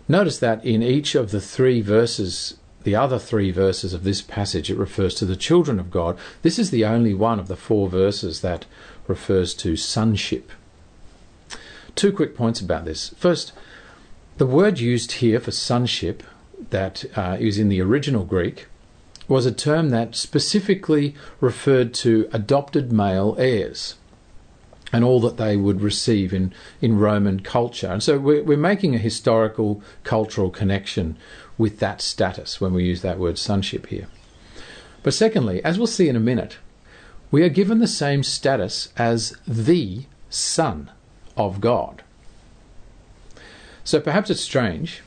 Notice 0.07 0.37
that 0.39 0.63
in 0.63 0.81
each 0.81 1.15
of 1.15 1.31
the 1.31 1.41
three 1.41 1.81
verses, 1.81 2.55
the 2.83 2.95
other 2.95 3.19
three 3.19 3.51
verses 3.51 3.93
of 3.93 4.05
this 4.05 4.21
passage, 4.21 4.71
it 4.71 4.77
refers 4.77 5.13
to 5.15 5.25
the 5.25 5.35
children 5.35 5.79
of 5.79 5.91
God. 5.91 6.17
This 6.41 6.57
is 6.57 6.71
the 6.71 6.85
only 6.85 7.13
one 7.13 7.39
of 7.39 7.49
the 7.49 7.57
four 7.57 7.89
verses 7.89 8.39
that 8.41 8.65
refers 9.07 9.53
to 9.55 9.75
sonship. 9.75 10.51
Two 11.95 12.11
quick 12.11 12.35
points 12.35 12.61
about 12.61 12.85
this. 12.85 13.09
First, 13.17 13.53
the 14.37 14.45
word 14.45 14.79
used 14.79 15.13
here 15.13 15.39
for 15.39 15.51
sonship, 15.51 16.23
that 16.69 17.05
uh, 17.17 17.37
is 17.39 17.57
in 17.57 17.69
the 17.69 17.81
original 17.81 18.23
Greek, 18.23 18.67
was 19.27 19.45
a 19.45 19.51
term 19.51 19.89
that 19.89 20.15
specifically 20.15 21.15
referred 21.41 21.93
to 21.93 22.29
adopted 22.31 22.91
male 22.91 23.35
heirs 23.37 23.95
and 24.93 25.03
all 25.03 25.19
that 25.19 25.37
they 25.37 25.57
would 25.57 25.81
receive 25.81 26.33
in, 26.33 26.53
in 26.81 26.97
Roman 26.97 27.41
culture. 27.41 27.87
And 27.87 28.01
so 28.01 28.17
we're, 28.17 28.43
we're 28.43 28.57
making 28.57 28.95
a 28.95 28.99
historical, 28.99 29.81
cultural 30.03 30.49
connection 30.49 31.17
with 31.57 31.79
that 31.79 32.01
status 32.01 32.61
when 32.61 32.73
we 32.73 32.85
use 32.85 33.01
that 33.01 33.19
word 33.19 33.37
sonship 33.37 33.87
here. 33.87 34.07
But 35.03 35.13
secondly, 35.13 35.63
as 35.63 35.77
we'll 35.77 35.87
see 35.87 36.07
in 36.07 36.15
a 36.15 36.21
minute, 36.21 36.57
we 37.29 37.43
are 37.43 37.49
given 37.49 37.79
the 37.79 37.87
same 37.87 38.23
status 38.23 38.89
as 38.97 39.37
the 39.47 40.05
Son 40.29 40.91
of 41.35 41.61
God. 41.61 42.03
So 43.83 43.99
perhaps 43.99 44.29
it's 44.29 44.41
strange, 44.41 45.01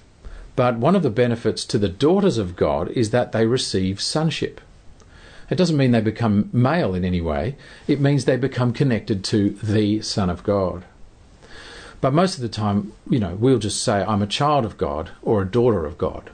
but 0.57 0.77
one 0.77 0.97
of 0.97 1.03
the 1.03 1.11
benefits 1.11 1.65
to 1.67 1.79
the 1.79 1.89
daughters 1.89 2.39
of 2.39 2.57
God 2.57 2.89
is 2.91 3.11
that 3.11 3.33
they 3.33 3.47
receive 3.47 4.01
sonship. 4.01 4.61
It 5.49 5.57
doesn't 5.57 5.77
mean 5.77 5.91
they 5.91 6.01
become 6.01 6.49
male 6.53 6.95
in 6.95 7.05
any 7.05 7.21
way, 7.21 7.57
it 7.89 8.01
means 8.01 8.25
they 8.25 8.37
become 8.37 8.73
connected 8.73 9.25
to 9.25 9.51
the 9.63 10.01
Son 10.03 10.31
of 10.31 10.43
God. 10.43 10.85
But 12.01 12.15
most 12.15 12.37
of 12.37 12.43
the 12.43 12.49
time, 12.49 12.93
you 13.09 13.19
know, 13.19 13.35
we'll 13.35 13.59
just 13.59 13.83
say, 13.83 14.03
I'm 14.03 14.23
a 14.23 14.27
child 14.27 14.65
of 14.65 14.79
God 14.79 15.11
or 15.23 15.43
a 15.43 15.51
daughter 15.51 15.85
of 15.85 15.99
God. 15.99 16.31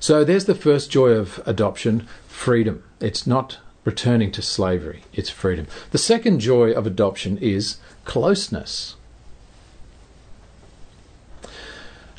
So 0.00 0.24
there's 0.24 0.44
the 0.44 0.54
first 0.54 0.90
joy 0.90 1.10
of 1.10 1.40
adoption 1.46 2.06
freedom. 2.26 2.84
It's 3.00 3.26
not 3.26 3.58
returning 3.84 4.30
to 4.32 4.42
slavery, 4.42 5.02
it's 5.12 5.30
freedom. 5.30 5.66
The 5.90 5.98
second 5.98 6.40
joy 6.40 6.72
of 6.72 6.86
adoption 6.86 7.38
is 7.38 7.78
closeness. 8.04 8.96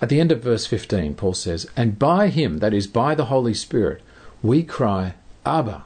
At 0.02 0.10
the 0.10 0.20
end 0.20 0.32
of 0.32 0.42
verse 0.42 0.66
15, 0.66 1.16
Paul 1.16 1.34
says, 1.34 1.68
And 1.76 2.00
by 2.00 2.30
him, 2.30 2.60
that 2.60 2.74
is, 2.74 2.88
by 2.88 3.16
the 3.16 3.26
Holy 3.26 3.54
Spirit, 3.54 4.02
we 4.42 4.64
cry, 4.64 5.16
Abba, 5.46 5.86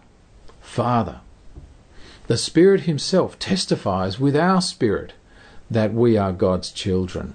Father. 0.61 1.21
The 2.27 2.37
Spirit 2.37 2.81
Himself 2.81 3.39
testifies 3.39 4.19
with 4.19 4.35
our 4.35 4.61
spirit 4.61 5.13
that 5.69 5.93
we 5.93 6.15
are 6.15 6.31
God's 6.31 6.71
children. 6.71 7.33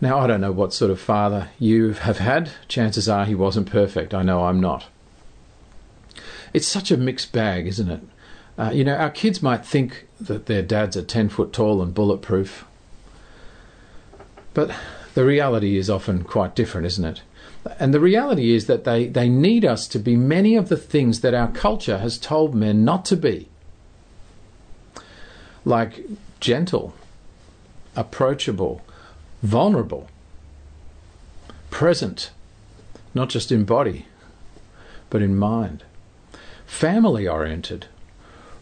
Now, 0.00 0.20
I 0.20 0.26
don't 0.26 0.40
know 0.40 0.52
what 0.52 0.72
sort 0.72 0.90
of 0.90 1.00
father 1.00 1.48
you 1.58 1.92
have 1.92 2.18
had. 2.18 2.50
Chances 2.68 3.08
are 3.08 3.24
he 3.24 3.34
wasn't 3.34 3.70
perfect. 3.70 4.14
I 4.14 4.22
know 4.22 4.44
I'm 4.44 4.60
not. 4.60 4.86
It's 6.52 6.66
such 6.66 6.90
a 6.90 6.96
mixed 6.96 7.32
bag, 7.32 7.66
isn't 7.66 7.90
it? 7.90 8.00
Uh, 8.58 8.70
you 8.70 8.84
know, 8.84 8.96
our 8.96 9.10
kids 9.10 9.42
might 9.42 9.64
think 9.64 10.06
that 10.20 10.46
their 10.46 10.62
dads 10.62 10.96
are 10.96 11.02
10 11.02 11.28
foot 11.28 11.52
tall 11.52 11.80
and 11.80 11.94
bulletproof. 11.94 12.64
But 14.52 14.74
the 15.14 15.24
reality 15.24 15.76
is 15.76 15.88
often 15.88 16.24
quite 16.24 16.56
different, 16.56 16.86
isn't 16.86 17.04
it? 17.04 17.22
And 17.78 17.92
the 17.92 18.00
reality 18.00 18.54
is 18.54 18.66
that 18.66 18.84
they, 18.84 19.06
they 19.06 19.28
need 19.28 19.64
us 19.64 19.86
to 19.88 19.98
be 19.98 20.16
many 20.16 20.56
of 20.56 20.68
the 20.68 20.76
things 20.76 21.20
that 21.20 21.34
our 21.34 21.48
culture 21.48 21.98
has 21.98 22.18
told 22.18 22.54
men 22.54 22.84
not 22.84 23.04
to 23.06 23.16
be. 23.16 23.48
Like 25.64 26.04
gentle, 26.40 26.94
approachable, 27.94 28.82
vulnerable, 29.42 30.08
present, 31.70 32.30
not 33.14 33.28
just 33.28 33.52
in 33.52 33.64
body, 33.64 34.06
but 35.10 35.22
in 35.22 35.36
mind, 35.36 35.84
family 36.68 37.26
oriented, 37.26 37.86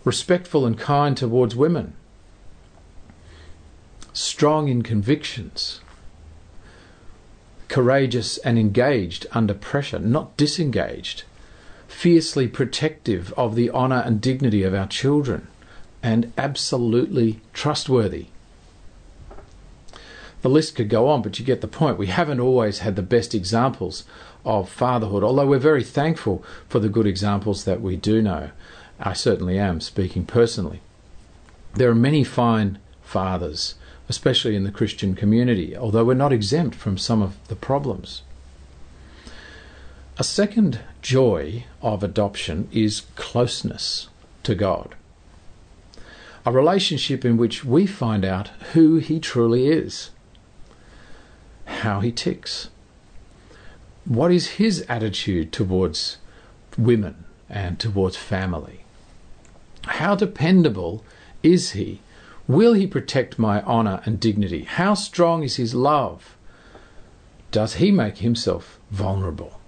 respectful 0.05 0.65
and 0.65 0.79
kind 0.79 1.15
towards 1.17 1.55
women, 1.55 1.93
strong 4.15 4.69
in 4.69 4.81
convictions 4.81 5.81
courageous 7.69 8.39
and 8.39 8.59
engaged 8.59 9.27
under 9.33 9.53
pressure, 9.53 9.99
not 9.99 10.37
disengaged, 10.37 11.25
fiercely 11.89 12.47
protective 12.47 13.35
of 13.37 13.55
the 13.55 13.71
honour 13.71 14.03
and 14.07 14.21
dignity 14.21 14.63
of 14.63 14.73
our 14.73 14.87
children 14.87 15.49
and 16.03 16.33
absolutely 16.39 17.41
trustworthy. 17.53 18.27
The 20.43 20.49
list 20.49 20.77
could 20.77 20.89
go 20.89 21.09
on, 21.09 21.23
but 21.23 21.39
you 21.39 21.45
get 21.45 21.61
the 21.61 21.69
point. 21.69 21.99
We 21.99 22.07
haven't 22.07 22.41
always 22.41 22.81
had 22.81 22.97
the 22.97 23.03
best 23.03 23.35
examples 23.35 24.05
of 24.45 24.69
fatherhood, 24.69 25.25
although 25.25 25.47
we're 25.47 25.59
very 25.59 25.83
thankful 25.83 26.45
for 26.69 26.79
the 26.79 26.89
good 26.89 27.07
examples 27.07 27.65
that 27.65 27.81
we 27.81 27.97
do 27.97 28.23
know. 28.23 28.51
I 29.01 29.13
certainly 29.13 29.59
am, 29.59 29.81
speaking 29.81 30.25
personally. 30.25 30.81
There 31.75 31.91
are 31.91 31.95
many 31.95 32.25
fine 32.25 32.79
fathers, 33.03 33.75
especially 34.09 34.57
in 34.57 34.65
the 34.65 34.71
Christian 34.71 35.15
community, 35.15 35.77
although 35.77 36.05
we're 36.05 36.15
not 36.15 36.33
exempt 36.33 36.77
from 36.77 36.97
some 36.97 37.23
of 37.23 37.37
the 37.49 37.57
problems. 37.57 38.23
A 40.19 40.25
second 40.25 40.81
joy 41.03 41.65
of 41.83 42.03
adoption 42.03 42.69
is 42.73 43.03
closeness 43.17 44.09
to 44.45 44.55
God. 44.55 44.95
A 46.47 46.53
relationship 46.53 47.25
in 47.25 47.37
which 47.37 47.65
we 47.65 47.87
find 47.87 48.25
out 48.25 48.49
who 48.73 48.97
He 48.97 49.21
truly 49.21 49.67
is, 49.67 50.11
how 51.67 52.01
He 52.01 52.11
ticks, 52.11 52.71
what 54.05 54.33
is 54.33 54.57
His 54.59 54.85
attitude 54.89 55.53
towards 55.53 56.19
women 56.79 57.25
and 57.49 57.79
towards 57.79 58.17
family. 58.17 58.85
How 59.85 60.15
dependable 60.15 61.05
is 61.43 61.73
He? 61.73 62.01
Will 62.49 62.75
He 62.75 62.87
protect 62.87 63.39
my 63.39 63.63
honour 63.63 64.03
and 64.05 64.21
dignity? 64.21 64.65
How 64.65 64.95
strong 64.95 65.43
is 65.43 65.57
His 65.57 65.75
love? 65.75 66.37
Does 67.51 67.75
He 67.75 67.91
make 67.91 68.19
Himself 68.19 68.79
vulnerable? 68.91 69.61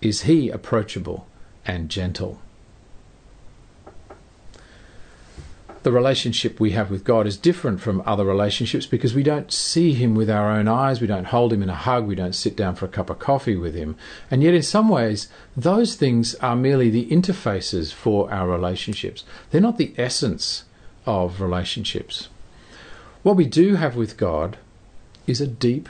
Is 0.00 0.22
He 0.22 0.50
approachable 0.50 1.26
and 1.64 1.88
gentle? 1.88 2.40
The 5.86 5.92
relationship 5.92 6.58
we 6.58 6.72
have 6.72 6.90
with 6.90 7.04
God 7.04 7.28
is 7.28 7.36
different 7.36 7.80
from 7.80 8.02
other 8.04 8.24
relationships 8.24 8.86
because 8.86 9.14
we 9.14 9.22
don't 9.22 9.52
see 9.52 9.92
Him 9.92 10.16
with 10.16 10.28
our 10.28 10.50
own 10.50 10.66
eyes, 10.66 11.00
we 11.00 11.06
don't 11.06 11.26
hold 11.26 11.52
Him 11.52 11.62
in 11.62 11.68
a 11.68 11.76
hug, 11.76 12.08
we 12.08 12.16
don't 12.16 12.34
sit 12.34 12.56
down 12.56 12.74
for 12.74 12.86
a 12.86 12.88
cup 12.88 13.08
of 13.08 13.20
coffee 13.20 13.54
with 13.54 13.76
Him. 13.76 13.94
And 14.28 14.42
yet, 14.42 14.52
in 14.52 14.64
some 14.64 14.88
ways, 14.88 15.28
those 15.56 15.94
things 15.94 16.34
are 16.40 16.56
merely 16.56 16.90
the 16.90 17.06
interfaces 17.06 17.92
for 17.92 18.28
our 18.32 18.48
relationships. 18.48 19.22
They're 19.52 19.60
not 19.60 19.78
the 19.78 19.94
essence 19.96 20.64
of 21.06 21.40
relationships. 21.40 22.30
What 23.22 23.36
we 23.36 23.46
do 23.46 23.76
have 23.76 23.94
with 23.94 24.16
God 24.16 24.58
is 25.28 25.40
a 25.40 25.46
deep 25.46 25.88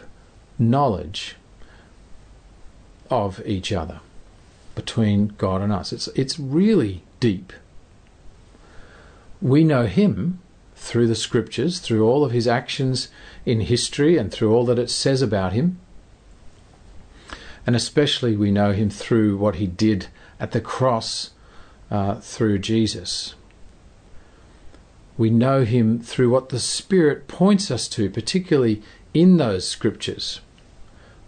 knowledge 0.59 1.37
of 3.09 3.41
each 3.47 3.73
other 3.73 4.01
between 4.75 5.29
God 5.39 5.63
and 5.63 5.73
us. 5.73 5.91
It's, 5.91 6.09
it's 6.09 6.39
really 6.39 7.03
deep 7.19 7.55
we 9.41 9.65
know 9.65 9.87
him 9.87 10.41
through 10.75 11.07
the 11.07 11.15
scriptures, 11.15 11.79
through 11.79 12.07
all 12.07 12.25
of 12.25 12.33
his 12.33 12.47
actions 12.47 13.09
in 13.45 13.61
history, 13.61 14.17
and 14.17 14.31
through 14.31 14.53
all 14.53 14.65
that 14.67 14.79
it 14.79 14.91
says 14.91 15.23
about 15.23 15.53
him. 15.53 15.79
And 17.67 17.75
especially 17.75 18.37
we 18.37 18.51
know 18.51 18.73
him 18.73 18.91
through 18.91 19.37
what 19.37 19.57
he 19.57 19.67
did 19.67 20.09
at 20.39 20.53
the 20.53 20.61
cross 20.61 21.31
uh, 21.91 22.17
through 22.17 22.59
Jesus. 22.59 23.35
We 25.19 25.31
know 25.31 25.65
him 25.65 25.99
through 26.01 26.31
what 26.31 26.51
the 26.51 26.61
Spirit 26.61 27.27
points 27.27 27.71
us 27.71 27.89
to, 27.89 28.11
particularly 28.11 28.83
in 29.15 29.39
those 29.39 29.67
scriptures. 29.67 30.41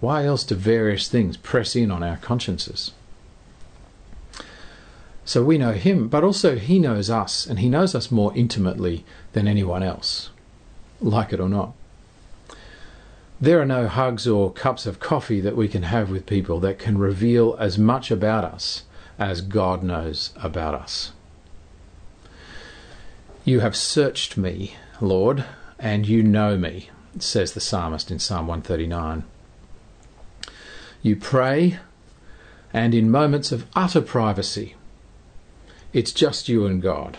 Why 0.00 0.26
else 0.26 0.44
do 0.44 0.54
various 0.54 1.08
things 1.08 1.36
press 1.36 1.74
in 1.74 1.90
on 1.90 2.02
our 2.02 2.18
consciences? 2.18 2.92
So 5.28 5.44
we 5.44 5.58
know 5.58 5.73
him, 5.73 6.08
but 6.08 6.25
also 6.25 6.56
he 6.56 6.78
knows 6.78 7.11
us, 7.11 7.47
and 7.47 7.58
he 7.58 7.68
knows 7.68 7.94
us 7.94 8.11
more 8.11 8.35
intimately 8.35 9.04
than 9.35 9.47
anyone 9.47 9.82
else, 9.82 10.30
like 11.02 11.35
it 11.35 11.38
or 11.38 11.50
not. 11.50 11.75
There 13.38 13.61
are 13.61 13.66
no 13.66 13.88
hugs 13.88 14.26
or 14.26 14.50
cups 14.50 14.87
of 14.87 15.00
coffee 15.00 15.42
that 15.42 15.55
we 15.55 15.68
can 15.68 15.83
have 15.83 16.09
with 16.09 16.24
people 16.24 16.61
that 16.61 16.79
can 16.79 16.96
reveal 16.96 17.59
as 17.61 17.76
much 17.76 18.11
about 18.11 18.42
us 18.42 18.85
as 19.18 19.42
God 19.42 19.83
knows 19.83 20.31
about 20.37 20.74
us. 20.74 21.12
You 23.44 23.61
have 23.61 23.76
searched 23.76 24.38
me, 24.38 24.76
Lord, 24.98 25.44
and 25.79 26.09
you 26.09 26.22
know 26.22 26.57
me, 26.57 26.88
says 27.18 27.52
the 27.52 27.61
psalmist 27.61 28.11
in 28.11 28.18
Psalm 28.18 28.46
139. 28.46 29.24
You 31.02 31.16
pray, 31.16 31.81
and 32.72 32.94
in 32.94 33.11
moments 33.11 33.52
of 33.52 33.66
utter 33.76 34.00
privacy, 34.00 34.74
it's 35.92 36.12
just 36.12 36.48
you 36.48 36.66
and 36.66 36.83
God. 36.83 37.18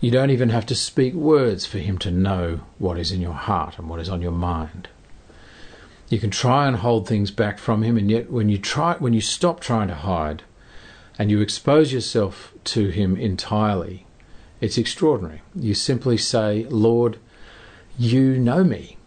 You 0.00 0.10
don't 0.10 0.30
even 0.30 0.50
have 0.50 0.66
to 0.66 0.74
speak 0.74 1.14
words 1.14 1.66
for 1.66 1.78
Him 1.78 1.98
to 1.98 2.10
know 2.10 2.60
what 2.78 2.98
is 2.98 3.10
in 3.10 3.20
your 3.20 3.32
heart 3.32 3.78
and 3.78 3.88
what 3.88 4.00
is 4.00 4.08
on 4.08 4.22
your 4.22 4.32
mind. 4.32 4.88
You 6.08 6.20
can 6.20 6.30
try 6.30 6.68
and 6.68 6.76
hold 6.76 7.08
things 7.08 7.30
back 7.30 7.58
from 7.58 7.82
Him, 7.82 7.96
and 7.96 8.10
yet 8.10 8.30
when 8.30 8.48
you 8.48 8.58
try, 8.58 8.96
when 8.96 9.14
you 9.14 9.20
stop 9.20 9.60
trying 9.60 9.88
to 9.88 9.94
hide, 9.94 10.42
and 11.18 11.30
you 11.30 11.40
expose 11.40 11.92
yourself 11.92 12.52
to 12.64 12.88
Him 12.88 13.16
entirely, 13.16 14.06
it's 14.60 14.78
extraordinary. 14.78 15.42
You 15.54 15.74
simply 15.74 16.16
say, 16.16 16.64
Lord, 16.68 17.18
you 17.98 18.38
know 18.38 18.62
me. 18.62 18.98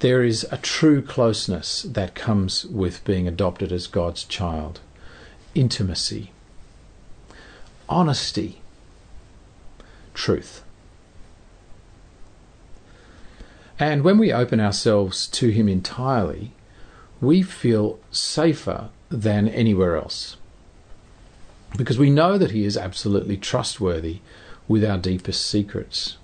There 0.00 0.22
is 0.22 0.46
a 0.50 0.58
true 0.58 1.02
closeness 1.02 1.82
that 1.82 2.14
comes 2.14 2.64
with 2.64 3.04
being 3.04 3.26
adopted 3.26 3.72
as 3.72 3.86
God's 3.86 4.24
child 4.24 4.80
intimacy, 5.56 6.30
honesty, 7.88 8.60
truth. 10.12 10.62
And 13.78 14.04
when 14.04 14.18
we 14.18 14.32
open 14.32 14.60
ourselves 14.60 15.26
to 15.28 15.48
Him 15.48 15.68
entirely, 15.68 16.52
we 17.20 17.42
feel 17.42 17.98
safer 18.10 18.90
than 19.08 19.48
anywhere 19.48 19.96
else. 19.96 20.36
Because 21.76 21.98
we 21.98 22.10
know 22.10 22.36
that 22.36 22.50
He 22.50 22.64
is 22.64 22.76
absolutely 22.76 23.38
trustworthy 23.38 24.20
with 24.68 24.84
our 24.84 24.98
deepest 24.98 25.46
secrets. 25.46 26.18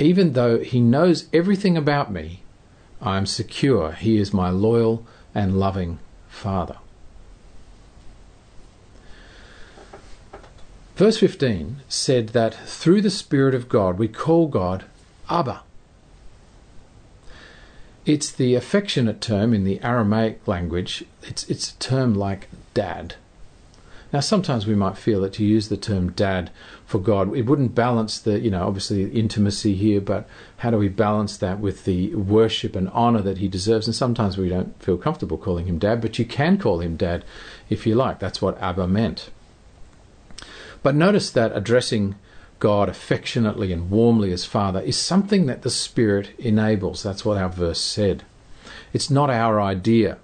Even 0.00 0.32
though 0.32 0.58
He 0.58 0.80
knows 0.80 1.28
everything 1.32 1.76
about 1.76 2.12
me, 2.12 2.42
I 3.00 3.16
am 3.16 3.26
secure 3.26 3.92
He 3.92 4.18
is 4.18 4.34
my 4.34 4.50
loyal 4.50 5.06
and 5.34 5.58
loving 5.58 6.00
Father. 6.28 6.78
Verse 10.96 11.18
15 11.18 11.82
said 11.88 12.28
that 12.28 12.54
through 12.54 13.02
the 13.02 13.10
Spirit 13.10 13.54
of 13.54 13.68
God 13.68 13.98
we 13.98 14.08
call 14.08 14.48
God 14.48 14.86
Abba. 15.28 15.60
It's 18.06 18.32
the 18.32 18.54
affectionate 18.54 19.20
term 19.20 19.52
in 19.52 19.64
the 19.64 19.78
Aramaic 19.82 20.48
language. 20.48 21.04
It's, 21.22 21.44
it's 21.50 21.72
a 21.72 21.78
term 21.78 22.14
like 22.14 22.48
dad. 22.72 23.16
Now, 24.10 24.20
sometimes 24.20 24.66
we 24.66 24.74
might 24.74 24.96
feel 24.96 25.20
that 25.20 25.34
to 25.34 25.44
use 25.44 25.68
the 25.68 25.76
term 25.76 26.12
dad 26.12 26.50
for 26.86 26.98
God, 26.98 27.36
it 27.36 27.44
wouldn't 27.44 27.74
balance 27.74 28.18
the, 28.18 28.38
you 28.40 28.50
know, 28.50 28.66
obviously 28.66 29.04
intimacy 29.10 29.74
here, 29.74 30.00
but 30.00 30.26
how 30.58 30.70
do 30.70 30.78
we 30.78 30.88
balance 30.88 31.36
that 31.38 31.58
with 31.58 31.84
the 31.84 32.14
worship 32.14 32.74
and 32.74 32.88
honor 32.90 33.20
that 33.20 33.38
he 33.38 33.48
deserves? 33.48 33.86
And 33.86 33.94
sometimes 33.94 34.38
we 34.38 34.48
don't 34.48 34.80
feel 34.82 34.96
comfortable 34.96 35.36
calling 35.36 35.66
him 35.66 35.78
dad, 35.78 36.00
but 36.00 36.18
you 36.18 36.24
can 36.24 36.56
call 36.56 36.80
him 36.80 36.96
dad 36.96 37.22
if 37.68 37.86
you 37.86 37.96
like. 37.96 38.18
That's 38.18 38.40
what 38.40 38.58
Abba 38.62 38.86
meant. 38.86 39.28
But 40.86 40.94
notice 40.94 41.32
that 41.32 41.50
addressing 41.52 42.14
God 42.60 42.88
affectionately 42.88 43.72
and 43.72 43.90
warmly 43.90 44.30
as 44.30 44.44
Father 44.44 44.78
is 44.78 44.96
something 44.96 45.46
that 45.46 45.62
the 45.62 45.68
Spirit 45.68 46.30
enables. 46.38 47.02
That's 47.02 47.24
what 47.24 47.36
our 47.36 47.48
verse 47.48 47.80
said. 47.80 48.22
It's 48.92 49.10
not 49.10 49.28
our 49.28 49.60
idea, 49.60 50.18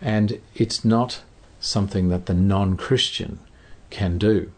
and 0.00 0.40
it's 0.54 0.82
not 0.82 1.20
something 1.60 2.08
that 2.08 2.24
the 2.24 2.32
non 2.32 2.78
Christian 2.78 3.40
can 3.90 4.16
do. 4.16 4.50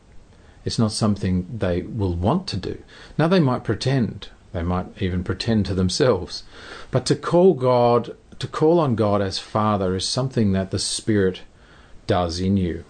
It's 0.64 0.79
not 0.79 0.92
something 0.92 1.49
they 1.59 1.83
will 1.83 2.14
want 2.14 2.47
to 2.51 2.57
do. 2.57 2.81
Now, 3.18 3.27
they 3.27 3.40
might 3.40 3.64
pretend, 3.64 4.29
they 4.53 4.62
might 4.62 4.87
even 5.03 5.25
pretend 5.25 5.66
to 5.66 5.75
themselves, 5.75 6.44
but 6.92 7.05
to 7.07 7.16
call 7.16 7.55
God, 7.55 8.14
to 8.38 8.47
call 8.47 8.79
on 8.79 8.94
God 8.94 9.20
as 9.20 9.40
Father 9.40 9.97
is 9.97 10.09
something 10.09 10.53
that 10.53 10.70
the 10.70 10.79
Spirit 10.79 11.40
does 12.07 12.38
in 12.38 12.57
you. 12.57 12.85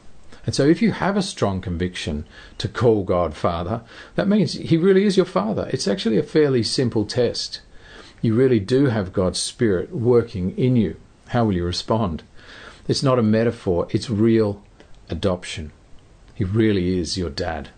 And 0.47 0.55
so, 0.55 0.67
if 0.67 0.83
you 0.83 0.93
have 0.93 1.17
a 1.17 1.23
strong 1.23 1.61
conviction 1.61 2.27
to 2.59 2.69
call 2.69 3.03
God 3.03 3.35
Father, 3.35 3.83
that 4.15 4.29
means 4.29 4.53
He 4.55 4.77
really 4.77 5.05
is 5.05 5.17
your 5.17 5.27
Father. 5.27 5.69
It's 5.73 5.89
actually 5.89 6.19
a 6.19 6.23
fairly 6.23 6.63
simple 6.63 7.07
test. 7.07 7.63
You 8.21 8.35
really 8.35 8.61
do 8.61 8.87
have 8.87 9.13
God's 9.13 9.39
Spirit 9.39 9.95
working 9.95 10.57
in 10.57 10.77
you. 10.77 10.97
How 11.29 11.45
will 11.45 11.55
you 11.55 11.65
respond? 11.65 12.23
It's 12.87 13.03
not 13.03 13.19
a 13.19 13.23
metaphor, 13.23 13.87
it's 13.91 14.11
real 14.11 14.63
adoption. 15.09 15.73
He 16.35 16.45
really 16.45 16.99
is 16.99 17.17
your 17.17 17.31
dad. 17.31 17.71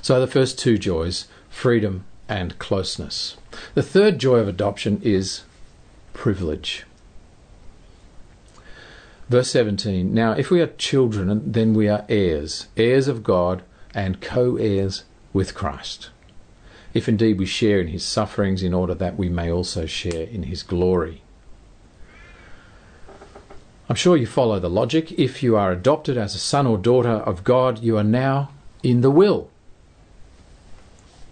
So, 0.00 0.18
the 0.20 0.26
first 0.26 0.58
two 0.58 0.78
joys 0.78 1.28
freedom 1.50 2.04
and 2.28 2.58
closeness. 2.58 3.36
The 3.74 3.82
third 3.82 4.18
joy 4.18 4.36
of 4.36 4.48
adoption 4.48 5.00
is 5.02 5.42
privilege. 6.14 6.84
Verse 9.30 9.52
17 9.52 10.12
Now, 10.12 10.32
if 10.32 10.50
we 10.50 10.60
are 10.60 10.66
children, 10.66 11.52
then 11.52 11.72
we 11.72 11.88
are 11.88 12.04
heirs, 12.08 12.66
heirs 12.76 13.06
of 13.06 13.22
God, 13.22 13.62
and 13.94 14.20
co 14.20 14.56
heirs 14.56 15.04
with 15.32 15.54
Christ. 15.54 16.10
If 16.92 17.08
indeed 17.08 17.38
we 17.38 17.46
share 17.46 17.80
in 17.80 17.86
his 17.86 18.04
sufferings, 18.04 18.64
in 18.64 18.74
order 18.74 18.94
that 18.94 19.16
we 19.16 19.28
may 19.28 19.48
also 19.48 19.86
share 19.86 20.24
in 20.24 20.42
his 20.42 20.64
glory. 20.64 21.22
I'm 23.88 23.94
sure 23.94 24.16
you 24.16 24.26
follow 24.26 24.58
the 24.58 24.68
logic. 24.68 25.12
If 25.12 25.44
you 25.44 25.56
are 25.56 25.70
adopted 25.70 26.18
as 26.18 26.34
a 26.34 26.38
son 26.38 26.66
or 26.66 26.76
daughter 26.76 27.10
of 27.10 27.44
God, 27.44 27.78
you 27.78 27.96
are 27.96 28.04
now 28.04 28.50
in 28.82 29.00
the 29.00 29.10
will. 29.12 29.48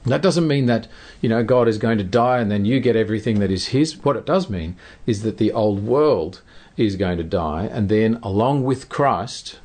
That 0.04 0.22
doesn't 0.22 0.46
mean 0.46 0.66
that, 0.66 0.87
you 1.20 1.28
know, 1.28 1.42
God 1.42 1.66
is 1.66 1.78
going 1.78 1.98
to 1.98 2.04
die 2.04 2.38
and 2.38 2.50
then 2.50 2.64
you 2.64 2.78
get 2.78 2.94
everything 2.96 3.40
that 3.40 3.50
is 3.50 3.68
his. 3.68 4.04
What 4.04 4.16
it 4.16 4.24
does 4.24 4.48
mean 4.48 4.76
is 5.04 5.22
that 5.22 5.38
the 5.38 5.52
old 5.52 5.84
world 5.84 6.42
is 6.86 6.96
going 6.96 7.18
to 7.18 7.24
die 7.24 7.64
and 7.64 7.88
then 7.88 8.18
along 8.22 8.64
with 8.64 8.88
Christ, 8.88 9.58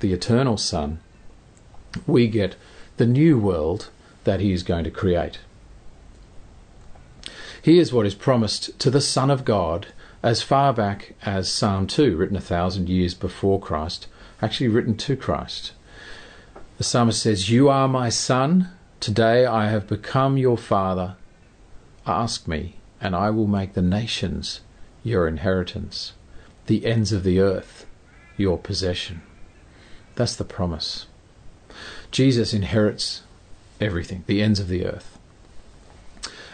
the 0.00 0.12
eternal 0.12 0.56
son, 0.56 1.00
we 2.06 2.28
get 2.28 2.56
the 2.96 3.06
new 3.06 3.38
world 3.38 3.88
that 4.24 4.40
he 4.40 4.52
is 4.52 4.62
going 4.62 4.84
to 4.84 4.90
create. 4.90 5.38
Here's 7.62 7.92
what 7.92 8.06
is 8.06 8.14
promised 8.14 8.78
to 8.78 8.90
the 8.90 9.00
Son 9.00 9.30
of 9.30 9.44
God 9.44 9.88
as 10.22 10.42
far 10.42 10.72
back 10.72 11.14
as 11.22 11.50
Psalm 11.50 11.86
2, 11.86 12.16
written 12.16 12.36
a 12.36 12.40
thousand 12.40 12.88
years 12.88 13.14
before 13.14 13.60
Christ, 13.60 14.06
actually 14.42 14.68
written 14.68 14.96
to 14.98 15.16
Christ. 15.16 15.72
The 16.78 16.84
psalmist 16.84 17.22
says, 17.22 17.50
You 17.50 17.68
are 17.68 17.88
my 17.88 18.08
son, 18.08 18.70
today 19.00 19.46
I 19.46 19.68
have 19.68 19.86
become 19.86 20.36
your 20.36 20.58
father. 20.58 21.16
Ask 22.06 22.46
me, 22.46 22.76
and 23.00 23.16
I 23.16 23.30
will 23.30 23.46
make 23.46 23.72
the 23.72 23.82
nations 23.82 24.60
your 25.02 25.26
inheritance, 25.26 26.12
the 26.66 26.86
ends 26.86 27.12
of 27.12 27.22
the 27.22 27.40
earth 27.40 27.86
your 28.36 28.58
possession. 28.58 29.22
That's 30.14 30.36
the 30.36 30.44
promise. 30.44 31.06
Jesus 32.10 32.54
inherits 32.54 33.22
everything, 33.80 34.24
the 34.26 34.42
ends 34.42 34.60
of 34.60 34.68
the 34.68 34.86
earth. 34.86 35.18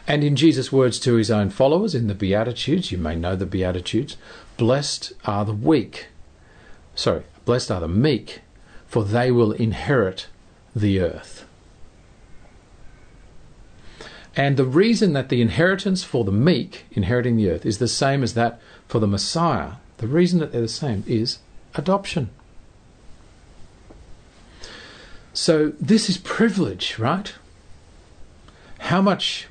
And 0.07 0.25
in 0.25 0.35
Jesus' 0.35 0.72
words 0.72 0.98
to 1.01 1.14
his 1.14 1.31
own 1.31 1.51
followers 1.51 1.94
in 1.94 2.09
the 2.09 2.14
Beatitudes, 2.14 2.90
you 2.90 2.98
may 2.98 3.14
know 3.14 3.37
the 3.37 3.46
Beatitudes, 3.46 4.16
blessed 4.57 5.12
are 5.25 5.44
the 5.44 5.55
weak. 5.55 6.09
Sorry, 6.94 7.22
blessed 7.44 7.70
are 7.70 7.81
the 7.81 7.88
meek, 7.88 8.40
for 8.87 9.05
they 9.05 9.31
will 9.31 9.53
inherit 9.53 10.27
the 10.75 11.01
earth. 11.01 11.46
And 14.35 14.57
the 14.57 14.64
reason 14.64 15.12
that 15.12 15.29
the 15.29 15.42
inheritance 15.42 16.03
for 16.03 16.25
the 16.25 16.33
meek, 16.33 16.87
inheriting 16.90 17.37
the 17.37 17.51
earth, 17.51 17.66
is 17.66 17.79
the 17.79 17.88
same 17.88 18.22
as 18.22 18.35
that 18.35 18.61
for 18.88 18.98
the 18.98 19.07
Messiah, 19.07 19.75
the 20.02 20.08
reason 20.08 20.40
that 20.40 20.50
they're 20.50 20.60
the 20.60 20.66
same 20.66 21.04
is 21.06 21.38
adoption. 21.76 22.30
So 25.32 25.74
this 25.80 26.10
is 26.10 26.18
privilege, 26.18 26.98
right? 26.98 27.32
How 28.80 29.00
much 29.00 29.46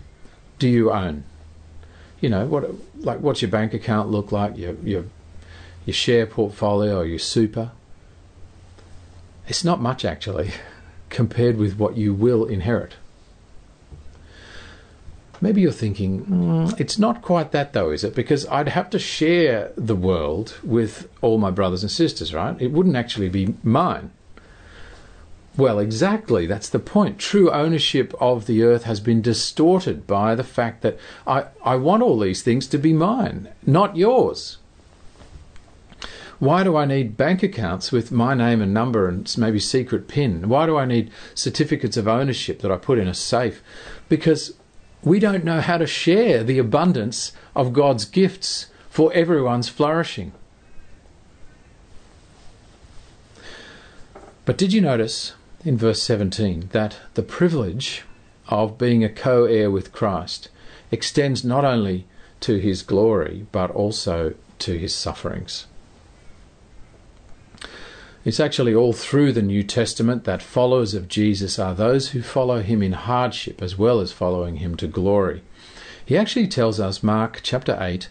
do 0.59 0.67
you 0.67 0.91
own? 0.91 1.23
You 2.19 2.27
know, 2.27 2.45
what 2.45 2.69
like 2.97 3.21
what's 3.21 3.41
your 3.41 3.49
bank 3.49 3.73
account 3.73 4.09
look 4.11 4.33
like? 4.33 4.57
Your 4.57 4.73
your 4.83 5.05
your 5.85 5.93
share 5.93 6.27
portfolio 6.27 6.97
or 6.97 7.05
your 7.05 7.17
super? 7.17 7.71
It's 9.47 9.63
not 9.63 9.79
much 9.79 10.03
actually 10.03 10.51
compared 11.09 11.55
with 11.55 11.79
what 11.79 11.95
you 11.95 12.13
will 12.13 12.43
inherit. 12.43 12.95
Maybe 15.41 15.61
you're 15.61 15.71
thinking, 15.71 16.25
mm, 16.25 16.79
it's 16.79 16.99
not 16.99 17.23
quite 17.23 17.51
that 17.51 17.73
though, 17.73 17.89
is 17.89 18.03
it? 18.03 18.13
Because 18.13 18.45
I'd 18.45 18.69
have 18.69 18.91
to 18.91 18.99
share 18.99 19.71
the 19.75 19.95
world 19.95 20.55
with 20.63 21.09
all 21.21 21.39
my 21.39 21.49
brothers 21.49 21.81
and 21.81 21.91
sisters, 21.91 22.33
right? 22.33 22.55
It 22.61 22.71
wouldn't 22.71 22.95
actually 22.95 23.29
be 23.29 23.55
mine. 23.63 24.11
Well, 25.57 25.79
exactly. 25.79 26.45
That's 26.45 26.69
the 26.69 26.79
point. 26.79 27.19
True 27.19 27.51
ownership 27.51 28.13
of 28.21 28.45
the 28.45 28.63
earth 28.63 28.83
has 28.83 28.99
been 28.99 29.21
distorted 29.21 30.07
by 30.07 30.35
the 30.35 30.43
fact 30.43 30.81
that 30.81 30.97
I, 31.27 31.45
I 31.63 31.75
want 31.75 32.03
all 32.03 32.19
these 32.19 32.41
things 32.41 32.67
to 32.67 32.77
be 32.77 32.93
mine, 32.93 33.49
not 33.65 33.97
yours. 33.97 34.59
Why 36.39 36.63
do 36.63 36.75
I 36.75 36.85
need 36.85 37.17
bank 37.17 37.43
accounts 37.43 37.91
with 37.91 38.11
my 38.11 38.33
name 38.33 38.61
and 38.61 38.73
number 38.73 39.07
and 39.07 39.31
maybe 39.37 39.59
secret 39.59 40.07
PIN? 40.07 40.49
Why 40.49 40.65
do 40.65 40.77
I 40.77 40.85
need 40.85 41.11
certificates 41.35 41.97
of 41.97 42.07
ownership 42.07 42.61
that 42.61 42.71
I 42.71 42.77
put 42.77 42.97
in 42.97 43.07
a 43.07 43.13
safe? 43.13 43.61
Because 44.09 44.55
we 45.03 45.19
don't 45.19 45.43
know 45.43 45.61
how 45.61 45.77
to 45.77 45.87
share 45.87 46.43
the 46.43 46.59
abundance 46.59 47.31
of 47.55 47.73
God's 47.73 48.05
gifts 48.05 48.67
for 48.89 49.11
everyone's 49.13 49.69
flourishing. 49.69 50.31
But 54.45 54.57
did 54.57 54.73
you 54.73 54.81
notice 54.81 55.33
in 55.63 55.77
verse 55.77 56.01
17 56.01 56.69
that 56.71 56.97
the 57.13 57.23
privilege 57.23 58.03
of 58.47 58.77
being 58.77 59.03
a 59.03 59.09
co 59.09 59.45
heir 59.45 59.71
with 59.71 59.93
Christ 59.93 60.49
extends 60.91 61.43
not 61.43 61.63
only 61.63 62.05
to 62.41 62.57
his 62.57 62.81
glory 62.83 63.45
but 63.51 63.71
also 63.71 64.33
to 64.59 64.77
his 64.77 64.93
sufferings. 64.93 65.67
It's 68.23 68.39
actually 68.39 68.75
all 68.75 68.93
through 68.93 69.31
the 69.31 69.41
New 69.41 69.63
Testament 69.63 70.25
that 70.25 70.43
followers 70.43 70.93
of 70.93 71.07
Jesus 71.07 71.57
are 71.57 71.73
those 71.73 72.09
who 72.09 72.21
follow 72.21 72.61
him 72.61 72.83
in 72.83 72.91
hardship 72.91 73.63
as 73.63 73.79
well 73.79 73.99
as 73.99 74.11
following 74.11 74.57
him 74.57 74.75
to 74.77 74.87
glory. 74.87 75.41
He 76.05 76.15
actually 76.15 76.47
tells 76.47 76.79
us, 76.79 77.01
Mark 77.01 77.39
chapter 77.41 77.75
8, 77.81 78.09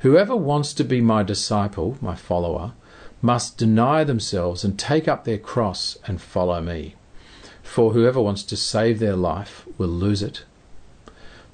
Whoever 0.00 0.34
wants 0.34 0.74
to 0.74 0.84
be 0.84 1.00
my 1.00 1.22
disciple, 1.22 1.96
my 2.00 2.16
follower, 2.16 2.72
must 3.20 3.56
deny 3.56 4.02
themselves 4.02 4.64
and 4.64 4.76
take 4.76 5.06
up 5.06 5.24
their 5.24 5.38
cross 5.38 5.96
and 6.08 6.20
follow 6.20 6.60
me. 6.60 6.96
For 7.62 7.92
whoever 7.92 8.20
wants 8.20 8.42
to 8.44 8.56
save 8.56 8.98
their 8.98 9.14
life 9.14 9.64
will 9.78 9.86
lose 9.86 10.24
it, 10.24 10.44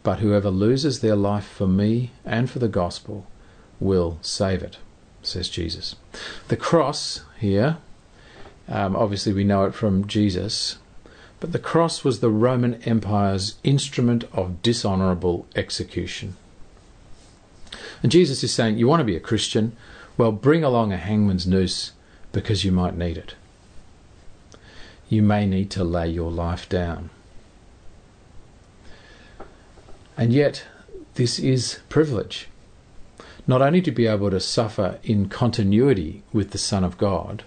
but 0.02 0.20
whoever 0.20 0.48
loses 0.48 1.00
their 1.00 1.16
life 1.16 1.46
for 1.46 1.66
me 1.66 2.12
and 2.24 2.48
for 2.48 2.58
the 2.58 2.68
gospel 2.68 3.26
will 3.78 4.18
save 4.22 4.62
it, 4.62 4.78
says 5.22 5.50
Jesus. 5.50 5.96
The 6.48 6.56
cross 6.56 7.20
here, 7.38 7.76
um, 8.68 8.94
obviously 8.94 9.32
we 9.32 9.44
know 9.44 9.64
it 9.64 9.74
from 9.74 10.06
Jesus, 10.06 10.78
but 11.40 11.52
the 11.52 11.58
cross 11.58 12.04
was 12.04 12.20
the 12.20 12.30
Roman 12.30 12.82
Empire's 12.82 13.56
instrument 13.64 14.24
of 14.32 14.62
dishonourable 14.62 15.46
execution. 15.54 16.36
And 18.02 18.12
Jesus 18.12 18.44
is 18.44 18.52
saying, 18.52 18.78
You 18.78 18.86
want 18.86 19.00
to 19.00 19.04
be 19.04 19.16
a 19.16 19.20
Christian? 19.20 19.76
Well, 20.16 20.32
bring 20.32 20.64
along 20.64 20.92
a 20.92 20.96
hangman's 20.96 21.46
noose 21.46 21.92
because 22.32 22.64
you 22.64 22.72
might 22.72 22.96
need 22.96 23.16
it. 23.16 23.34
You 25.08 25.22
may 25.22 25.46
need 25.46 25.70
to 25.70 25.84
lay 25.84 26.08
your 26.08 26.30
life 26.30 26.68
down. 26.68 27.10
And 30.16 30.32
yet, 30.32 30.64
this 31.14 31.38
is 31.38 31.78
privilege. 31.88 32.48
Not 33.46 33.62
only 33.62 33.80
to 33.82 33.92
be 33.92 34.06
able 34.06 34.30
to 34.30 34.40
suffer 34.40 34.98
in 35.02 35.28
continuity 35.28 36.22
with 36.32 36.50
the 36.50 36.58
Son 36.58 36.84
of 36.84 36.98
God, 36.98 37.44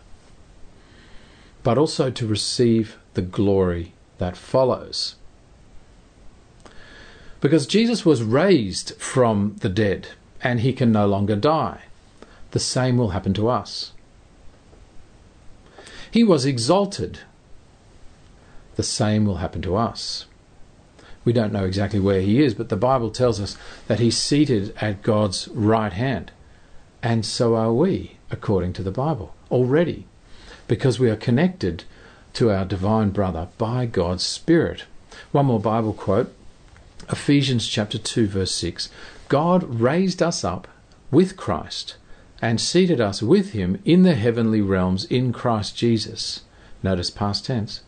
but 1.64 1.78
also 1.78 2.10
to 2.10 2.28
receive 2.28 2.98
the 3.14 3.22
glory 3.22 3.94
that 4.18 4.38
follows. 4.38 5.16
Because 7.40 7.66
Jesus 7.66 8.06
was 8.06 8.24
raised 8.24 8.96
from 8.98 9.56
the 9.60 9.70
dead 9.70 10.10
and 10.44 10.60
he 10.62 10.74
can 10.74 10.92
no 10.92 11.08
longer 11.08 11.36
die 11.36 11.84
the 12.52 12.60
same 12.60 12.98
will 12.98 13.10
happen 13.10 13.34
to 13.34 13.50
us. 13.50 13.94
He 16.10 16.24
was 16.24 16.46
exalted. 16.46 17.20
The 18.76 18.84
same 18.84 19.26
will 19.26 19.38
happen 19.38 19.62
to 19.64 19.76
us. 19.76 20.26
We 21.24 21.34
don't 21.34 21.54
know 21.54 21.66
exactly 21.66 22.00
where 22.00 22.22
he 22.22 22.42
is, 22.42 22.54
but 22.54 22.70
the 22.70 22.76
Bible 22.76 23.10
tells 23.10 23.40
us 23.40 23.58
that 23.88 24.00
he's 24.00 24.18
seated 24.18 24.74
at 24.82 25.02
God's 25.02 25.48
right 25.50 25.94
hand. 25.94 26.32
And 27.02 27.26
so 27.26 27.56
are 27.56 27.74
we, 27.74 28.18
according 28.30 28.74
to 28.74 28.84
the 28.84 28.92
Bible, 28.92 29.36
already, 29.50 30.08
because 30.68 31.00
we 31.00 31.10
are 31.10 31.16
connected 31.16 31.84
to 32.34 32.52
our 32.52 32.66
divine 32.66 33.10
brother 33.10 33.50
by 33.58 33.86
God's 33.86 34.24
Spirit. 34.24 34.86
One 35.32 35.48
more 35.48 35.60
Bible 35.60 35.94
quote 35.94 36.34
Ephesians 37.10 37.68
chapter 37.68 37.98
2, 37.98 38.28
verse 38.28 38.54
6 38.54 38.90
God 39.28 39.64
raised 39.64 40.22
us 40.22 40.44
up 40.44 40.68
with 41.10 41.36
Christ 41.36 41.96
and 42.42 42.60
seated 42.60 43.00
us 43.00 43.22
with 43.22 43.52
him 43.52 43.80
in 43.86 44.04
the 44.04 44.16
heavenly 44.16 44.62
realms 44.62 45.06
in 45.06 45.32
Christ 45.32 45.78
Jesus. 45.78 46.42
Notice 46.82 47.12
past 47.12 47.46
tense. 47.46 47.82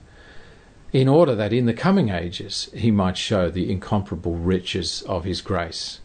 In 0.91 1.07
order 1.07 1.33
that 1.33 1.53
in 1.53 1.65
the 1.65 1.73
coming 1.73 2.09
ages 2.09 2.69
he 2.75 2.91
might 2.91 3.17
show 3.17 3.49
the 3.49 3.71
incomparable 3.71 4.35
riches 4.35 5.01
of 5.03 5.23
his 5.23 5.41
grace, 5.41 5.99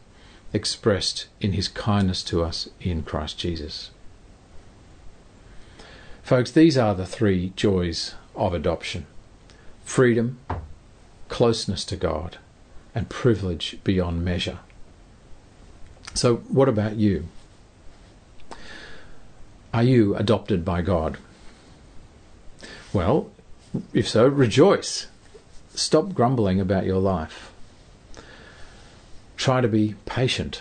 expressed 0.54 1.26
in 1.40 1.52
his 1.52 1.68
kindness 1.68 2.22
to 2.24 2.42
us 2.42 2.70
in 2.81 3.02
Christ 3.02 3.38
Jesus. 3.38 3.90
Folks, 6.28 6.50
these 6.50 6.76
are 6.76 6.94
the 6.94 7.06
three 7.06 7.54
joys 7.56 8.14
of 8.36 8.52
adoption 8.52 9.06
freedom, 9.82 10.38
closeness 11.30 11.86
to 11.86 11.96
God, 11.96 12.36
and 12.94 13.08
privilege 13.08 13.78
beyond 13.82 14.26
measure. 14.26 14.58
So, 16.12 16.36
what 16.50 16.68
about 16.68 16.96
you? 16.96 17.28
Are 19.72 19.82
you 19.82 20.14
adopted 20.16 20.66
by 20.66 20.82
God? 20.82 21.16
Well, 22.92 23.30
if 23.94 24.06
so, 24.06 24.28
rejoice. 24.28 25.06
Stop 25.74 26.12
grumbling 26.12 26.60
about 26.60 26.84
your 26.84 27.00
life. 27.00 27.50
Try 29.38 29.62
to 29.62 29.68
be 29.68 29.94
patient. 30.04 30.60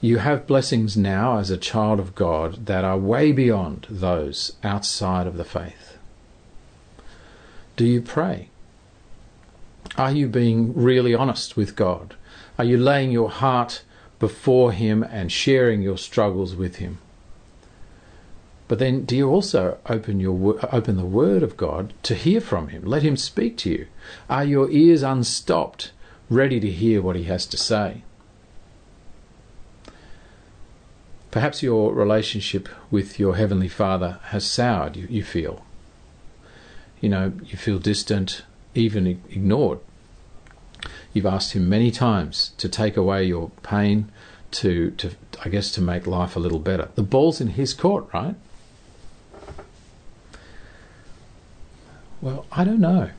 You 0.00 0.18
have 0.18 0.46
blessings 0.46 0.96
now 0.96 1.38
as 1.38 1.50
a 1.50 1.56
child 1.56 1.98
of 1.98 2.14
God 2.14 2.66
that 2.66 2.84
are 2.84 2.96
way 2.96 3.32
beyond 3.32 3.88
those 3.90 4.56
outside 4.62 5.26
of 5.26 5.36
the 5.36 5.44
faith. 5.44 5.98
Do 7.76 7.84
you 7.84 8.00
pray? 8.00 8.50
Are 9.96 10.12
you 10.12 10.28
being 10.28 10.72
really 10.72 11.16
honest 11.16 11.56
with 11.56 11.74
God? 11.74 12.14
Are 12.58 12.64
you 12.64 12.78
laying 12.78 13.10
your 13.10 13.30
heart 13.30 13.82
before 14.20 14.70
Him 14.70 15.02
and 15.02 15.32
sharing 15.32 15.82
your 15.82 15.98
struggles 15.98 16.54
with 16.54 16.76
Him? 16.76 16.98
But 18.68 18.78
then, 18.78 19.04
do 19.04 19.16
you 19.16 19.28
also 19.28 19.78
open 19.86 20.20
your 20.20 20.60
open 20.72 20.96
the 20.96 21.04
Word 21.04 21.42
of 21.42 21.56
God 21.56 21.92
to 22.04 22.14
hear 22.14 22.40
from 22.40 22.68
Him? 22.68 22.84
Let 22.84 23.02
Him 23.02 23.16
speak 23.16 23.56
to 23.58 23.70
you. 23.70 23.86
Are 24.30 24.44
your 24.44 24.70
ears 24.70 25.02
unstopped, 25.02 25.90
ready 26.30 26.60
to 26.60 26.70
hear 26.70 27.02
what 27.02 27.16
He 27.16 27.24
has 27.24 27.46
to 27.46 27.56
say? 27.56 28.02
Perhaps 31.38 31.62
your 31.62 31.94
relationship 31.94 32.68
with 32.90 33.20
your 33.20 33.36
Heavenly 33.36 33.68
Father 33.68 34.18
has 34.30 34.44
soured, 34.44 34.96
you, 34.96 35.06
you 35.08 35.22
feel. 35.22 35.64
You 37.00 37.10
know, 37.10 37.32
you 37.44 37.56
feel 37.56 37.78
distant, 37.78 38.42
even 38.74 39.06
ignored. 39.06 39.78
You've 41.12 41.26
asked 41.26 41.52
Him 41.52 41.68
many 41.68 41.92
times 41.92 42.54
to 42.58 42.68
take 42.68 42.96
away 42.96 43.22
your 43.22 43.52
pain, 43.62 44.10
to, 44.50 44.90
to 44.90 45.12
I 45.44 45.48
guess, 45.48 45.70
to 45.74 45.80
make 45.80 46.08
life 46.08 46.34
a 46.34 46.40
little 46.40 46.58
better. 46.58 46.88
The 46.96 47.04
ball's 47.04 47.40
in 47.40 47.50
His 47.50 47.72
court, 47.72 48.08
right? 48.12 48.34
Well, 52.20 52.46
I 52.50 52.64
don't 52.64 52.80
know. 52.80 53.10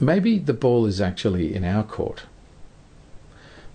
Maybe 0.00 0.38
the 0.38 0.54
ball 0.54 0.86
is 0.86 0.98
actually 0.98 1.54
in 1.54 1.62
our 1.62 1.84
court. 1.84 2.22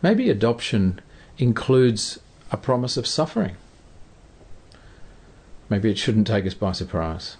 Maybe 0.01 0.31
adoption 0.31 0.99
includes 1.37 2.17
a 2.53 2.57
promise 2.57 2.95
of 2.95 3.07
suffering. 3.07 3.57
Maybe 5.69 5.89
it 5.89 5.97
shouldn't 5.97 6.27
take 6.27 6.45
us 6.45 6.53
by 6.53 6.71
surprise. 6.71 7.35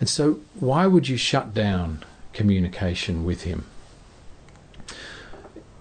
And 0.00 0.08
so, 0.08 0.40
why 0.58 0.86
would 0.86 1.08
you 1.08 1.18
shut 1.18 1.52
down 1.52 2.02
communication 2.32 3.22
with 3.22 3.42
Him? 3.42 3.66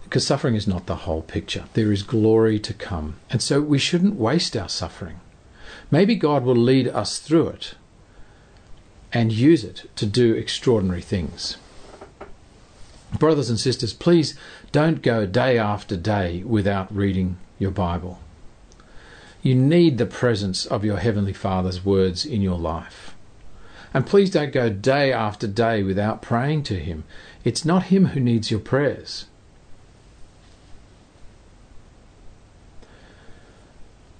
Because 0.03 0.27
suffering 0.27 0.55
is 0.55 0.67
not 0.67 0.87
the 0.87 1.07
whole 1.07 1.21
picture. 1.21 1.65
There 1.73 1.93
is 1.93 2.03
glory 2.03 2.59
to 2.59 2.73
come. 2.73 3.15
And 3.29 3.41
so, 3.41 3.61
we 3.61 3.79
shouldn't 3.79 4.15
waste 4.15 4.57
our 4.57 4.67
suffering. 4.67 5.21
Maybe 5.89 6.15
God 6.15 6.43
will 6.43 6.55
lead 6.55 6.89
us 6.89 7.17
through 7.19 7.47
it 7.47 7.75
and 9.13 9.31
use 9.31 9.63
it 9.63 9.89
to 9.95 10.05
do 10.05 10.33
extraordinary 10.33 11.01
things. 11.01 11.55
Brothers 13.17 13.49
and 13.49 13.59
sisters, 13.59 13.93
please 13.93 14.37
don't 14.73 15.01
go 15.01 15.25
day 15.25 15.57
after 15.57 15.95
day 15.95 16.43
without 16.43 16.93
reading 16.93 17.37
your 17.59 17.71
Bible. 17.71 18.19
You 19.41 19.55
need 19.55 19.97
the 19.97 20.05
presence 20.05 20.65
of 20.65 20.83
your 20.83 20.97
Heavenly 20.97 21.33
Father's 21.33 21.85
words 21.85 22.25
in 22.25 22.41
your 22.41 22.57
life. 22.57 23.15
And 23.93 24.05
please 24.05 24.29
don't 24.29 24.51
go 24.51 24.69
day 24.69 25.11
after 25.11 25.47
day 25.47 25.83
without 25.83 26.21
praying 26.21 26.63
to 26.63 26.79
Him. 26.79 27.03
It's 27.43 27.65
not 27.65 27.83
Him 27.83 28.07
who 28.07 28.19
needs 28.19 28.51
your 28.51 28.59
prayers. 28.59 29.25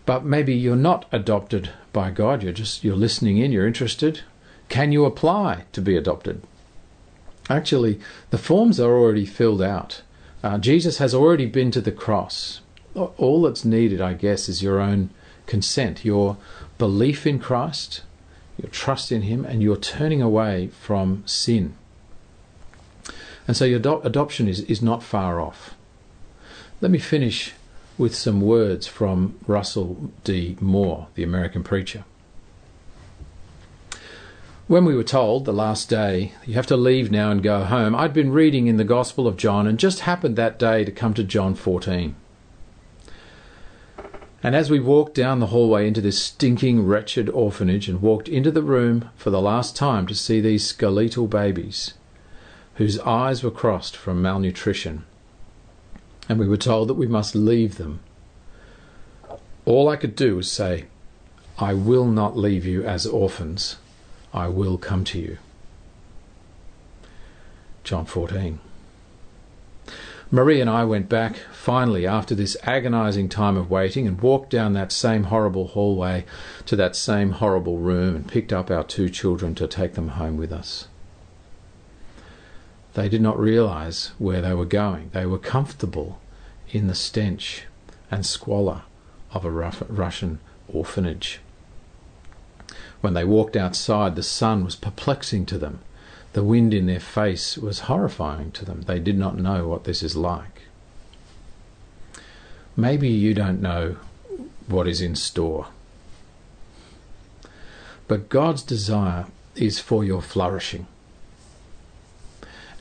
But 0.05 0.25
maybe 0.25 0.55
you're 0.55 0.75
not 0.75 1.05
adopted 1.11 1.69
by 1.93 2.09
God, 2.09 2.41
you're 2.41 2.51
just 2.51 2.83
you're 2.83 2.95
listening 2.95 3.37
in, 3.37 3.51
you're 3.51 3.67
interested. 3.67 4.21
Can 4.67 4.91
you 4.91 5.05
apply 5.05 5.65
to 5.71 5.81
be 5.81 5.95
adopted? 5.95 6.41
Actually, 7.49 7.99
the 8.29 8.37
forms 8.37 8.79
are 8.79 8.95
already 8.97 9.25
filled 9.25 9.61
out. 9.61 10.01
Uh, 10.43 10.57
Jesus 10.57 10.97
has 10.97 11.13
already 11.13 11.45
been 11.45 11.71
to 11.71 11.81
the 11.81 11.91
cross. 11.91 12.61
All 12.95 13.41
that's 13.43 13.65
needed, 13.65 14.01
I 14.01 14.13
guess, 14.13 14.49
is 14.49 14.63
your 14.63 14.79
own 14.79 15.09
consent, 15.45 16.05
your 16.05 16.37
belief 16.77 17.27
in 17.27 17.39
Christ, 17.39 18.03
your 18.57 18.69
trust 18.69 19.11
in 19.11 19.23
Him, 19.23 19.45
and 19.45 19.61
your 19.61 19.77
turning 19.77 20.21
away 20.21 20.67
from 20.67 21.23
sin. 21.25 21.75
And 23.47 23.57
so 23.57 23.65
your 23.65 23.79
ado- 23.79 24.01
adoption 24.01 24.47
is, 24.47 24.61
is 24.61 24.81
not 24.81 25.03
far 25.03 25.39
off. 25.39 25.75
Let 26.81 26.91
me 26.91 26.99
finish 26.99 27.53
with 27.97 28.15
some 28.15 28.41
words 28.41 28.87
from 28.87 29.37
Russell 29.45 30.11
D. 30.23 30.57
Moore, 30.61 31.07
the 31.15 31.23
American 31.23 31.63
preacher. 31.63 32.05
When 34.67 34.85
we 34.85 34.95
were 34.95 35.03
told 35.03 35.45
the 35.45 35.51
last 35.51 35.89
day, 35.89 36.33
you 36.45 36.53
have 36.53 36.67
to 36.67 36.77
leave 36.77 37.09
now 37.09 37.31
and 37.31 37.41
go 37.41 37.63
home, 37.63 37.95
I'd 37.95 38.13
been 38.13 38.31
reading 38.31 38.67
in 38.67 38.77
the 38.77 38.83
Gospel 38.83 39.27
of 39.27 39.35
John 39.35 39.65
and 39.65 39.79
just 39.79 40.01
happened 40.01 40.35
that 40.35 40.59
day 40.59 40.85
to 40.85 40.91
come 40.91 41.15
to 41.15 41.23
John 41.23 41.55
14. 41.55 42.15
And 44.41 44.55
as 44.55 44.69
we 44.69 44.79
walked 44.79 45.15
down 45.15 45.39
the 45.39 45.47
hallway 45.47 45.87
into 45.87 46.01
this 46.01 46.21
stinking, 46.21 46.85
wretched 46.85 47.29
orphanage 47.29 47.89
and 47.89 48.01
walked 48.01 48.29
into 48.29 48.51
the 48.51 48.63
room 48.63 49.09
for 49.15 49.29
the 49.29 49.41
last 49.41 49.75
time 49.75 50.07
to 50.07 50.15
see 50.15 50.39
these 50.39 50.65
skeletal 50.65 51.27
babies 51.27 51.93
whose 52.79 52.97
eyes 52.99 53.43
were 53.43 53.51
crossed 53.51 53.97
from 53.97 54.21
malnutrition, 54.21 55.03
and 56.29 56.39
we 56.39 56.47
were 56.47 56.55
told 56.55 56.87
that 56.87 56.93
we 56.93 57.07
must 57.07 57.35
leave 57.35 57.75
them, 57.75 57.99
all 59.65 59.89
I 59.89 59.97
could 59.97 60.15
do 60.15 60.37
was 60.37 60.49
say, 60.49 60.85
I 61.57 61.73
will 61.73 62.05
not 62.05 62.37
leave 62.37 62.65
you 62.65 62.85
as 62.85 63.05
orphans, 63.05 63.75
I 64.33 64.47
will 64.47 64.77
come 64.77 65.03
to 65.03 65.19
you. 65.19 65.37
John 67.83 68.05
14. 68.05 68.61
Marie 70.31 70.61
and 70.61 70.69
I 70.69 70.83
went 70.83 71.09
back 71.09 71.37
finally 71.51 72.05
after 72.05 72.35
this 72.35 72.55
agonizing 72.61 73.29
time 73.29 73.57
of 73.57 73.71
waiting 73.71 74.07
and 74.07 74.21
walked 74.21 74.51
down 74.51 74.73
that 74.73 74.91
same 74.91 75.23
horrible 75.23 75.69
hallway 75.69 76.23
to 76.67 76.75
that 76.75 76.95
same 76.95 77.31
horrible 77.31 77.79
room 77.79 78.15
and 78.15 78.27
picked 78.27 78.53
up 78.53 78.69
our 78.69 78.83
two 78.83 79.09
children 79.09 79.55
to 79.55 79.67
take 79.67 79.95
them 79.95 80.09
home 80.09 80.37
with 80.37 80.51
us. 80.51 80.87
They 82.93 83.09
did 83.09 83.23
not 83.23 83.39
realize 83.39 84.11
where 84.19 84.39
they 84.39 84.53
were 84.53 84.65
going. 84.65 85.09
They 85.13 85.25
were 85.25 85.39
comfortable 85.39 86.19
in 86.69 86.85
the 86.85 86.95
stench 86.95 87.63
and 88.11 88.23
squalor 88.23 88.83
of 89.33 89.45
a 89.45 89.49
Russian 89.49 90.39
orphanage. 90.71 91.39
When 93.01 93.15
they 93.15 93.23
walked 93.23 93.55
outside, 93.55 94.15
the 94.15 94.21
sun 94.21 94.63
was 94.63 94.75
perplexing 94.75 95.47
to 95.47 95.57
them 95.57 95.79
the 96.33 96.43
wind 96.43 96.73
in 96.73 96.85
their 96.85 96.99
face 96.99 97.57
was 97.57 97.81
horrifying 97.81 98.51
to 98.51 98.65
them. 98.65 98.81
They 98.81 98.99
did 98.99 99.17
not 99.17 99.37
know 99.37 99.67
what 99.67 99.85
this 99.85 100.03
is 100.03 100.15
like. 100.15 100.63
Maybe 102.75 103.09
you 103.09 103.33
don't 103.33 103.61
know 103.61 103.97
what 104.67 104.87
is 104.87 105.01
in 105.01 105.15
store. 105.15 105.67
But 108.07 108.29
God's 108.29 108.63
desire 108.63 109.25
is 109.55 109.79
for 109.79 110.03
your 110.03 110.21
flourishing 110.21 110.87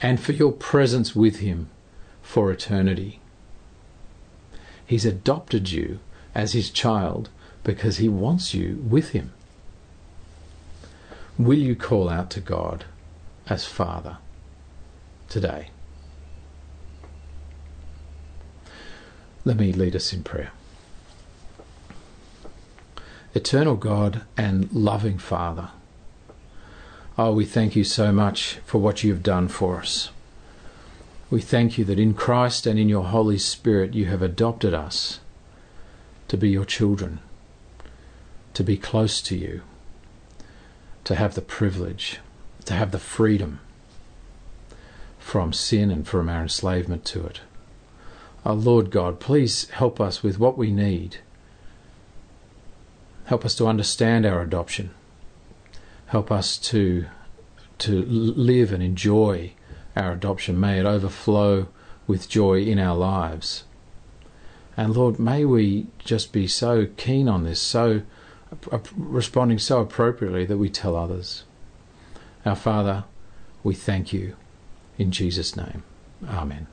and 0.01 0.21
for 0.21 0.33
your 0.33 0.53
presence 0.53 1.17
with 1.17 1.41
Him 1.41 1.69
for 2.23 2.53
eternity. 2.53 3.21
He's 4.87 5.05
adopted 5.05 5.71
you 5.71 5.99
as 6.35 6.53
His 6.53 6.71
child 6.71 7.31
because 7.65 7.97
He 7.97 8.09
wants 8.09 8.55
you 8.55 8.83
with 8.89 9.11
Him. 9.11 9.33
Will 11.39 11.59
you 11.59 11.75
call 11.75 12.09
out 12.09 12.31
to 12.31 12.41
God? 12.41 12.85
As 13.49 13.65
Father 13.65 14.19
today. 15.29 15.71
Let 19.45 19.57
me 19.57 19.73
lead 19.73 19.97
us 19.97 20.13
in 20.13 20.23
prayer. 20.23 20.53
Eternal 23.35 23.77
God 23.77 24.23
and 24.37 24.71
loving 24.73 25.19
Father, 25.19 25.71
oh, 27.17 27.33
we 27.33 27.45
thank 27.45 27.77
you 27.77 27.85
so 27.85 28.13
much 28.13 28.59
for 28.65 28.79
what 28.79 29.03
you 29.03 29.13
have 29.13 29.23
done 29.23 29.49
for 29.49 29.79
us. 29.79 30.11
We 31.31 31.41
thank 31.41 31.77
you 31.77 31.85
that 31.85 31.99
in 31.99 32.15
Christ 32.15 32.67
and 32.67 32.79
in 32.79 32.89
your 32.89 33.05
Holy 33.05 33.39
Spirit 33.39 33.95
you 33.95 34.07
have 34.07 34.23
adopted 34.23 34.75
us 34.75 35.21
to 36.29 36.37
be 36.37 36.49
your 36.49 36.65
children, 36.65 37.21
to 38.55 38.65
be 38.65 38.77
close 38.77 39.21
to 39.23 39.37
you, 39.37 39.63
to 41.05 41.15
have 41.15 41.35
the 41.35 41.43
privilege 41.43 42.19
to 42.69 42.75
have 42.75 42.91
the 42.91 42.99
freedom 42.99 43.61
from 45.19 45.55
sin 45.55 45.91
and 45.91 46.07
from 46.07 46.29
our 46.29 46.43
enslavement 46.43 47.03
to 47.03 47.25
it. 47.25 47.41
Oh 48.45 48.53
Lord 48.53 48.91
God, 48.91 49.19
please 49.21 49.71
help 49.71 49.99
us 49.99 50.23
with 50.23 50.39
what 50.39 50.59
we 50.59 50.71
need. 50.71 51.17
Help 53.25 53.47
us 53.47 53.55
to 53.55 53.67
understand 53.67 54.27
our 54.27 54.43
adoption. 54.43 54.91
Help 56.09 56.31
us 56.31 56.59
to, 56.59 57.07
to 57.79 58.03
live 58.03 58.71
and 58.71 58.83
enjoy 58.83 59.55
our 59.97 60.13
adoption. 60.13 60.61
May 60.61 60.79
it 60.79 60.85
overflow 60.85 61.69
with 62.07 62.29
joy 62.29 62.61
in 62.61 62.79
our 62.79 62.97
lives. 62.97 63.65
And 64.77 64.95
Lord, 64.95 65.19
may 65.19 65.47
we 65.47 65.87
just 65.99 66.35
be 66.35 66.47
so 66.47 66.87
keen 66.99 67.29
on 67.31 67.45
this, 67.45 67.63
so 67.63 68.03
uh, 68.71 68.79
responding 68.95 69.59
so 69.59 69.81
appropriately 69.81 70.45
that 70.45 70.59
we 70.59 70.69
tell 70.69 70.97
others. 70.97 71.45
Our 72.49 72.57
Father, 72.57 73.05
we 73.63 73.75
thank 73.75 74.13
you. 74.13 74.35
In 74.97 75.13
Jesus' 75.13 75.55
name, 75.55 75.83
Amen. 76.27 76.67